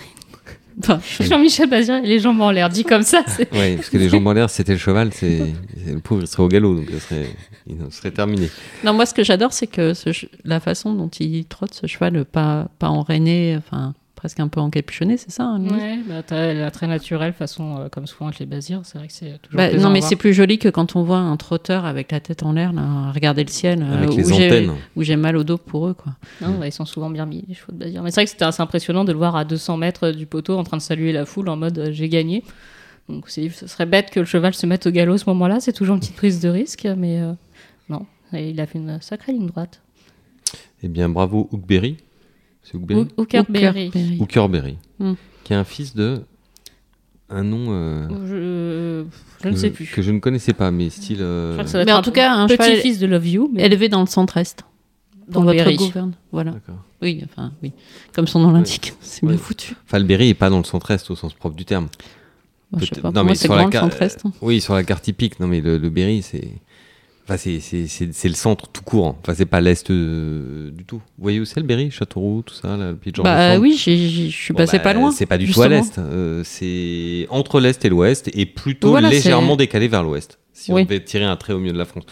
[0.79, 3.25] enfin, Jean-Michel Bazir, les jambes en l'air, dit comme ça.
[3.53, 5.53] Ouais, parce que les jambes en l'air, c'était le cheval, c'est
[5.87, 7.29] le pauvre, il serait au galop, donc il serait,
[7.67, 8.51] il serait terminé.
[8.85, 10.11] non, moi, ce que j'adore, c'est que ce
[10.45, 15.19] la façon dont il trotte ce cheval, pas, pas enrainé, enfin, presque un peu encapuchonné,
[15.19, 18.47] c'est ça hein, Ouais, bah, t'as la très naturelle façon, euh, comme souvent avec les
[18.47, 21.03] Bazirs, c'est vrai que c'est toujours Bah, non, mais c'est plus joli que quand on
[21.03, 22.73] voit un trotteur avec la tête en l'air,
[23.15, 24.73] regarder le ciel, euh, Avec où les j'ai- antennes.
[24.97, 26.15] où j'ai mal au dos pour eux, quoi.
[26.41, 28.03] Non, ouais, ils sont souvent bien mis, les chevaux de Bazir.
[28.03, 30.57] Mais c'est vrai que c'était assez impressionnant de le voir à 200 mètres du poteau
[30.57, 32.45] en train de saluer la foule en mode euh, j'ai gagné.
[33.11, 35.61] Donc c'est- ce serait bête que le cheval se mette au galop à ce moment-là,
[35.61, 37.33] c'est toujours une petite prise de risque, mais euh,
[37.91, 39.83] non, Et il a fait une sacrée ligne droite.
[40.83, 41.99] Eh bien, bravo Hookberry.
[42.65, 43.09] C'est Hookerberry.
[43.17, 44.19] Hookerberry.
[44.21, 44.79] Hookerberry.
[44.99, 45.13] Hmm.
[45.45, 46.23] Qui est un fils de.
[47.31, 47.67] Un nom.
[47.71, 49.05] euh, Je,
[49.43, 49.87] je ne que- sais plus.
[49.87, 51.19] Que je ne connaissais pas, mais style.
[51.21, 54.07] euh, Mais en tout cas, un cheval petit-fils de Love You, mais élevé dans le
[54.07, 54.65] centre-est.
[55.29, 55.77] dans le votre Berry.
[55.77, 56.13] gouverne.
[56.33, 56.55] Voilà.
[57.01, 57.73] Oui, enfin, oui.
[58.15, 59.37] Comme son nom l'indique, c'est bien Ouais.
[59.39, 59.75] foutu.
[59.87, 61.89] Enfin, le Berry est pas dans le centre-est au sens propre du terme.
[62.73, 63.09] Moi, je sais pas.
[63.09, 64.23] non, Pour mais moi, c'est sur la grand le carte- centre-est.
[64.43, 65.39] Oui, sur la carte typique.
[65.41, 66.51] Non, mais le, le Berry, c'est.
[67.27, 69.17] Enfin, c'est- c'est c'est- c'est le centre tout court.
[69.23, 70.97] Enfin, c'est pas l'est euh, du tout.
[71.17, 73.73] Vous voyez où c'est le Berry Châteauroux, tout ça, là, le de Georges Bah oui,
[73.73, 75.11] je suis Bon, passé bah, pas loin.
[75.11, 75.99] C'est pas du tout à l'est.
[75.99, 80.39] euh, c'est entre l'est et l'ouest et plutôt Voilà, légèrement c'est- décalé vers l'ouest.
[80.53, 80.83] Si Oui.
[80.83, 82.05] on devait tirer un trait au milieu de la France.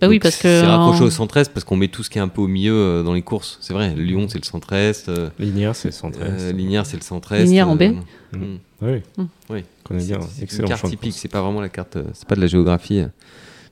[0.00, 0.42] Bah oui, parce que.
[0.42, 2.48] C'est raccroché en- au centre-est parce qu'on met tout ce qui est un peu au
[2.48, 3.58] milieu euh, dans les courses.
[3.60, 6.22] C'est vrai, Lyon c'est le centre-est, euh, Linéaire, c'est centré.
[6.24, 7.44] euh, Linière c'est le centre-est.
[7.44, 7.82] Linière en B.
[7.82, 7.92] euh,
[8.32, 8.40] Mhm.
[8.40, 8.58] mm.
[8.82, 9.02] Oui.
[9.18, 9.24] Mm.
[9.50, 9.64] Oui.
[9.84, 10.18] connais bien.
[10.36, 13.02] C'est une carte typique, c'est pas vraiment la carte, c'est pas de la géographie.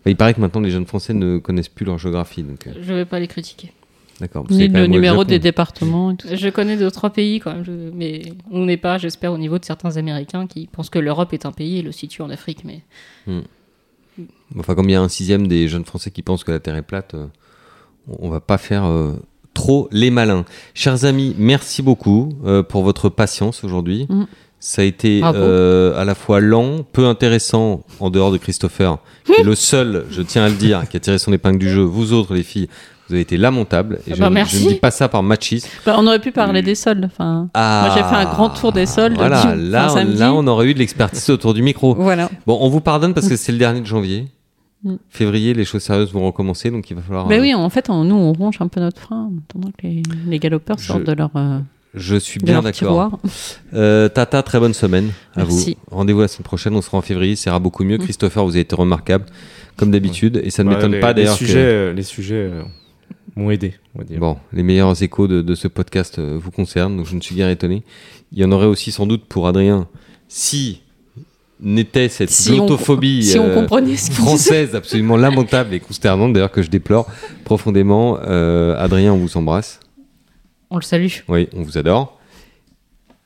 [0.01, 2.73] Enfin, il paraît que maintenant les jeunes Français ne connaissent plus leur géographie, donc euh,
[2.81, 3.73] Je vais pas les critiquer.
[4.21, 4.45] d'accord.
[4.51, 6.37] Ni le numéro des départements et tout ça.
[6.37, 9.59] Je connais deux trois pays quand même, je- mais on n'est pas, j'espère, au niveau
[9.59, 12.65] de certains Américains qui pensent que l'Europe est un pays et le situe en Afrique.
[12.65, 12.81] Mais
[14.59, 16.77] Enfin, comme il y a un sixième des jeunes Français qui pensent que la Terre
[16.77, 17.27] est plate, euh,
[18.19, 19.13] on va pas faire euh,
[19.55, 20.45] trop les malins.
[20.75, 24.07] Chers amis, merci beaucoup euh, pour votre patience aujourd'hui.
[24.09, 24.25] Mm.
[24.63, 29.33] Ça a été euh, à la fois lent, peu intéressant, en dehors de Christopher, qui
[29.33, 31.81] est le seul, je tiens à le dire, qui a tiré son épingle du jeu.
[31.81, 32.69] Vous autres, les filles,
[33.09, 34.01] vous avez été lamentables.
[34.07, 34.65] Et Ah je, bah, je merci.
[34.67, 35.67] ne dis pas ça par machisme.
[35.87, 37.07] Bah, on aurait pu parler des soldes.
[37.07, 40.19] Enfin, Ah, Moi, j'ai fait un grand tour des soldes Voilà, du- là, samedi.
[40.19, 41.95] là, on aurait eu de l'expertise autour du micro.
[41.95, 42.29] voilà.
[42.47, 44.27] Bon, on vous pardonne parce que c'est le dernier de janvier.
[44.85, 44.95] Mm.
[45.09, 47.27] Février, les choses sérieuses vont recommencer, donc il va falloir.
[47.29, 49.71] Mais euh, oui, en fait, on- nous, on ronge un peu notre frein en attendant
[49.71, 51.59] que les, les galopeurs Je- sortent de leur, euh,
[51.95, 53.19] Je suis de bien leur d'accord.
[53.75, 55.77] Euh, Tata, très bonne semaine à Merci.
[55.91, 55.97] vous.
[55.97, 57.97] Rendez-vous la semaine prochaine, on sera en février, ça ira beaucoup mieux.
[57.99, 58.03] Mm.
[58.03, 59.27] Christopher, vous avez été remarquable,
[59.77, 62.35] comme d'habitude, et ça ne Ouais, m'étonne les- pas d'ailleurs Les sujets, euh, les sujets
[62.53, 62.63] euh,
[63.35, 64.21] m'ont aidé, on va dire.
[64.21, 67.35] Bon, les meilleurs échos de, de ce podcast euh, vous concernent, donc je ne suis
[67.35, 67.83] guère étonné.
[68.33, 69.89] Il y en aurait aussi sans doute pour Adrien,
[70.29, 70.83] si
[71.61, 74.23] n'était cette Si on- glottophobie Si on euh, comprenait ce qu'ils disaient.
[74.23, 77.07] française absolument lamentable et consternante, d'ailleurs que je déplore
[77.45, 78.17] profondément.
[78.29, 79.81] Euh, Adrien, on vous embrasse.
[80.71, 81.09] On le salue.
[81.29, 82.19] Oui, on vous adore.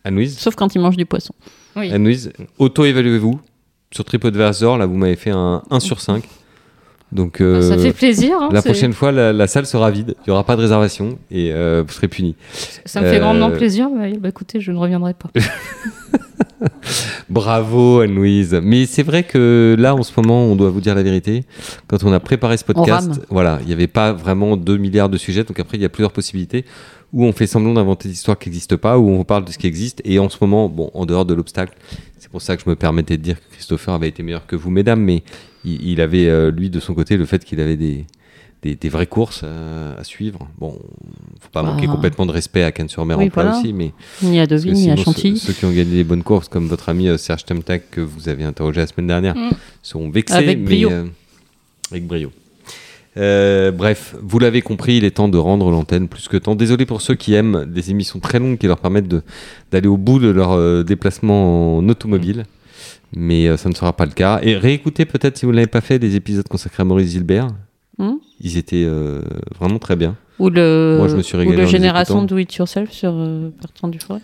[0.04, 1.34] Anne-Louise, Sauf quand ils mangent du poisson.
[1.76, 1.90] Oui.
[1.92, 3.40] Anne-Louise, auto-évaluez-vous.
[3.90, 6.24] Sur TripAdvisor, là, vous m'avez fait un 1 sur 5.
[7.12, 8.36] Donc, euh, ça fait plaisir.
[8.40, 10.16] hein, la prochaine fois, la, la salle sera vide.
[10.20, 12.34] Il n'y aura pas de réservation et euh, vous serez puni.
[12.84, 13.88] Ça me fait euh, grandement plaisir.
[13.88, 15.30] mais, bah, écoutez, je ne reviendrai pas.
[17.28, 18.58] Bravo, Anne-Louise.
[18.62, 21.44] Mais c'est vrai que là, en ce moment, on doit vous dire la vérité.
[21.86, 25.16] Quand on a préparé ce podcast, voilà, il n'y avait pas vraiment 2 milliards de
[25.18, 25.44] sujets.
[25.44, 26.64] Donc après, il y a plusieurs possibilités
[27.14, 29.52] où on fait semblant d'inventer des histoires qui n'existent pas, où on vous parle de
[29.52, 30.02] ce qui existe.
[30.04, 31.74] Et en ce moment, bon, en dehors de l'obstacle,
[32.18, 34.56] c'est pour ça que je me permettais de dire que Christopher avait été meilleur que
[34.56, 35.22] vous, mesdames, mais
[35.64, 38.04] il, il avait, euh, lui, de son côté, le fait qu'il avait des,
[38.62, 40.48] des, des vraies courses euh, à suivre.
[40.58, 40.72] Bon,
[41.40, 43.58] faut pas manquer complètement de respect à Cannes-sur-Mer Oui, en voilà.
[43.58, 43.92] aussi, mais
[44.22, 45.38] Ni à Deauville, ni à ceux, Chantilly.
[45.38, 48.28] ceux qui ont gagné des bonnes courses, comme votre ami euh, Serge Temtac que vous
[48.28, 49.50] avez interrogé la semaine dernière, Mm.
[49.82, 50.34] seront vexés.
[50.34, 50.90] Avec mais, brio.
[50.90, 51.04] euh,
[51.92, 52.32] avec brio.
[53.16, 56.54] Euh, bref, vous l'avez compris, il est temps de rendre l'antenne plus que temps.
[56.54, 59.14] Désolé pour ceux qui aiment des émissions très longues qui leur permettent
[59.70, 62.44] d'aller au bout de leur euh, déplacement en automobile.
[63.16, 64.40] Mais euh, ça ne sera pas le cas.
[64.42, 67.48] Et réécoutez peut-être, si vous ne l'avez pas fait, des épisodes consacrés à Maurice Gilbert.
[67.98, 69.22] Hmm Ils étaient euh,
[69.58, 70.16] vraiment très bien.
[70.40, 72.22] Ou le, Moi, je me suis ou régalé en le Génération.
[72.24, 74.18] Do It Yourself sur Bertrand Dufouré.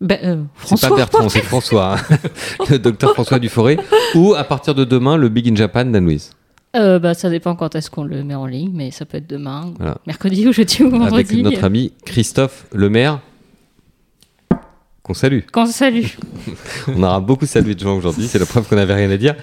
[0.00, 1.96] Ben, euh, C'est pas Bertrand, c'est François.
[1.96, 2.16] hein.
[2.70, 3.76] le docteur François Duforé.
[4.14, 6.30] Ou à partir de demain, le Big in Japan d'Anne-Louise.
[6.74, 9.28] Euh, bah, ça dépend quand est-ce qu'on le met en ligne, mais ça peut être
[9.28, 9.98] demain, Voilà.
[10.06, 11.42] mercredi ou jeudi ou Avec vendredi.
[11.42, 13.20] notre ami Christophe Lemaire.
[15.02, 15.40] Qu'on salue.
[15.52, 16.16] Quand salut.
[16.88, 18.26] On aura beaucoup salué de gens aujourd'hui.
[18.28, 19.34] C'est la preuve qu'on n'avait rien à dire.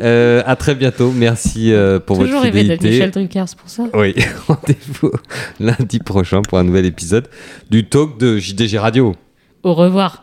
[0.00, 1.12] Euh, à très bientôt.
[1.12, 3.06] Merci euh, pour Toujours votre rêvé d'être fidélité.
[3.06, 3.84] Michel Drucker, c'est pour ça.
[3.94, 4.14] Oui,
[4.48, 5.12] rendez-vous
[5.60, 7.28] lundi prochain pour un nouvel épisode
[7.70, 9.14] du talk de JDG Radio.
[9.62, 10.22] Au revoir.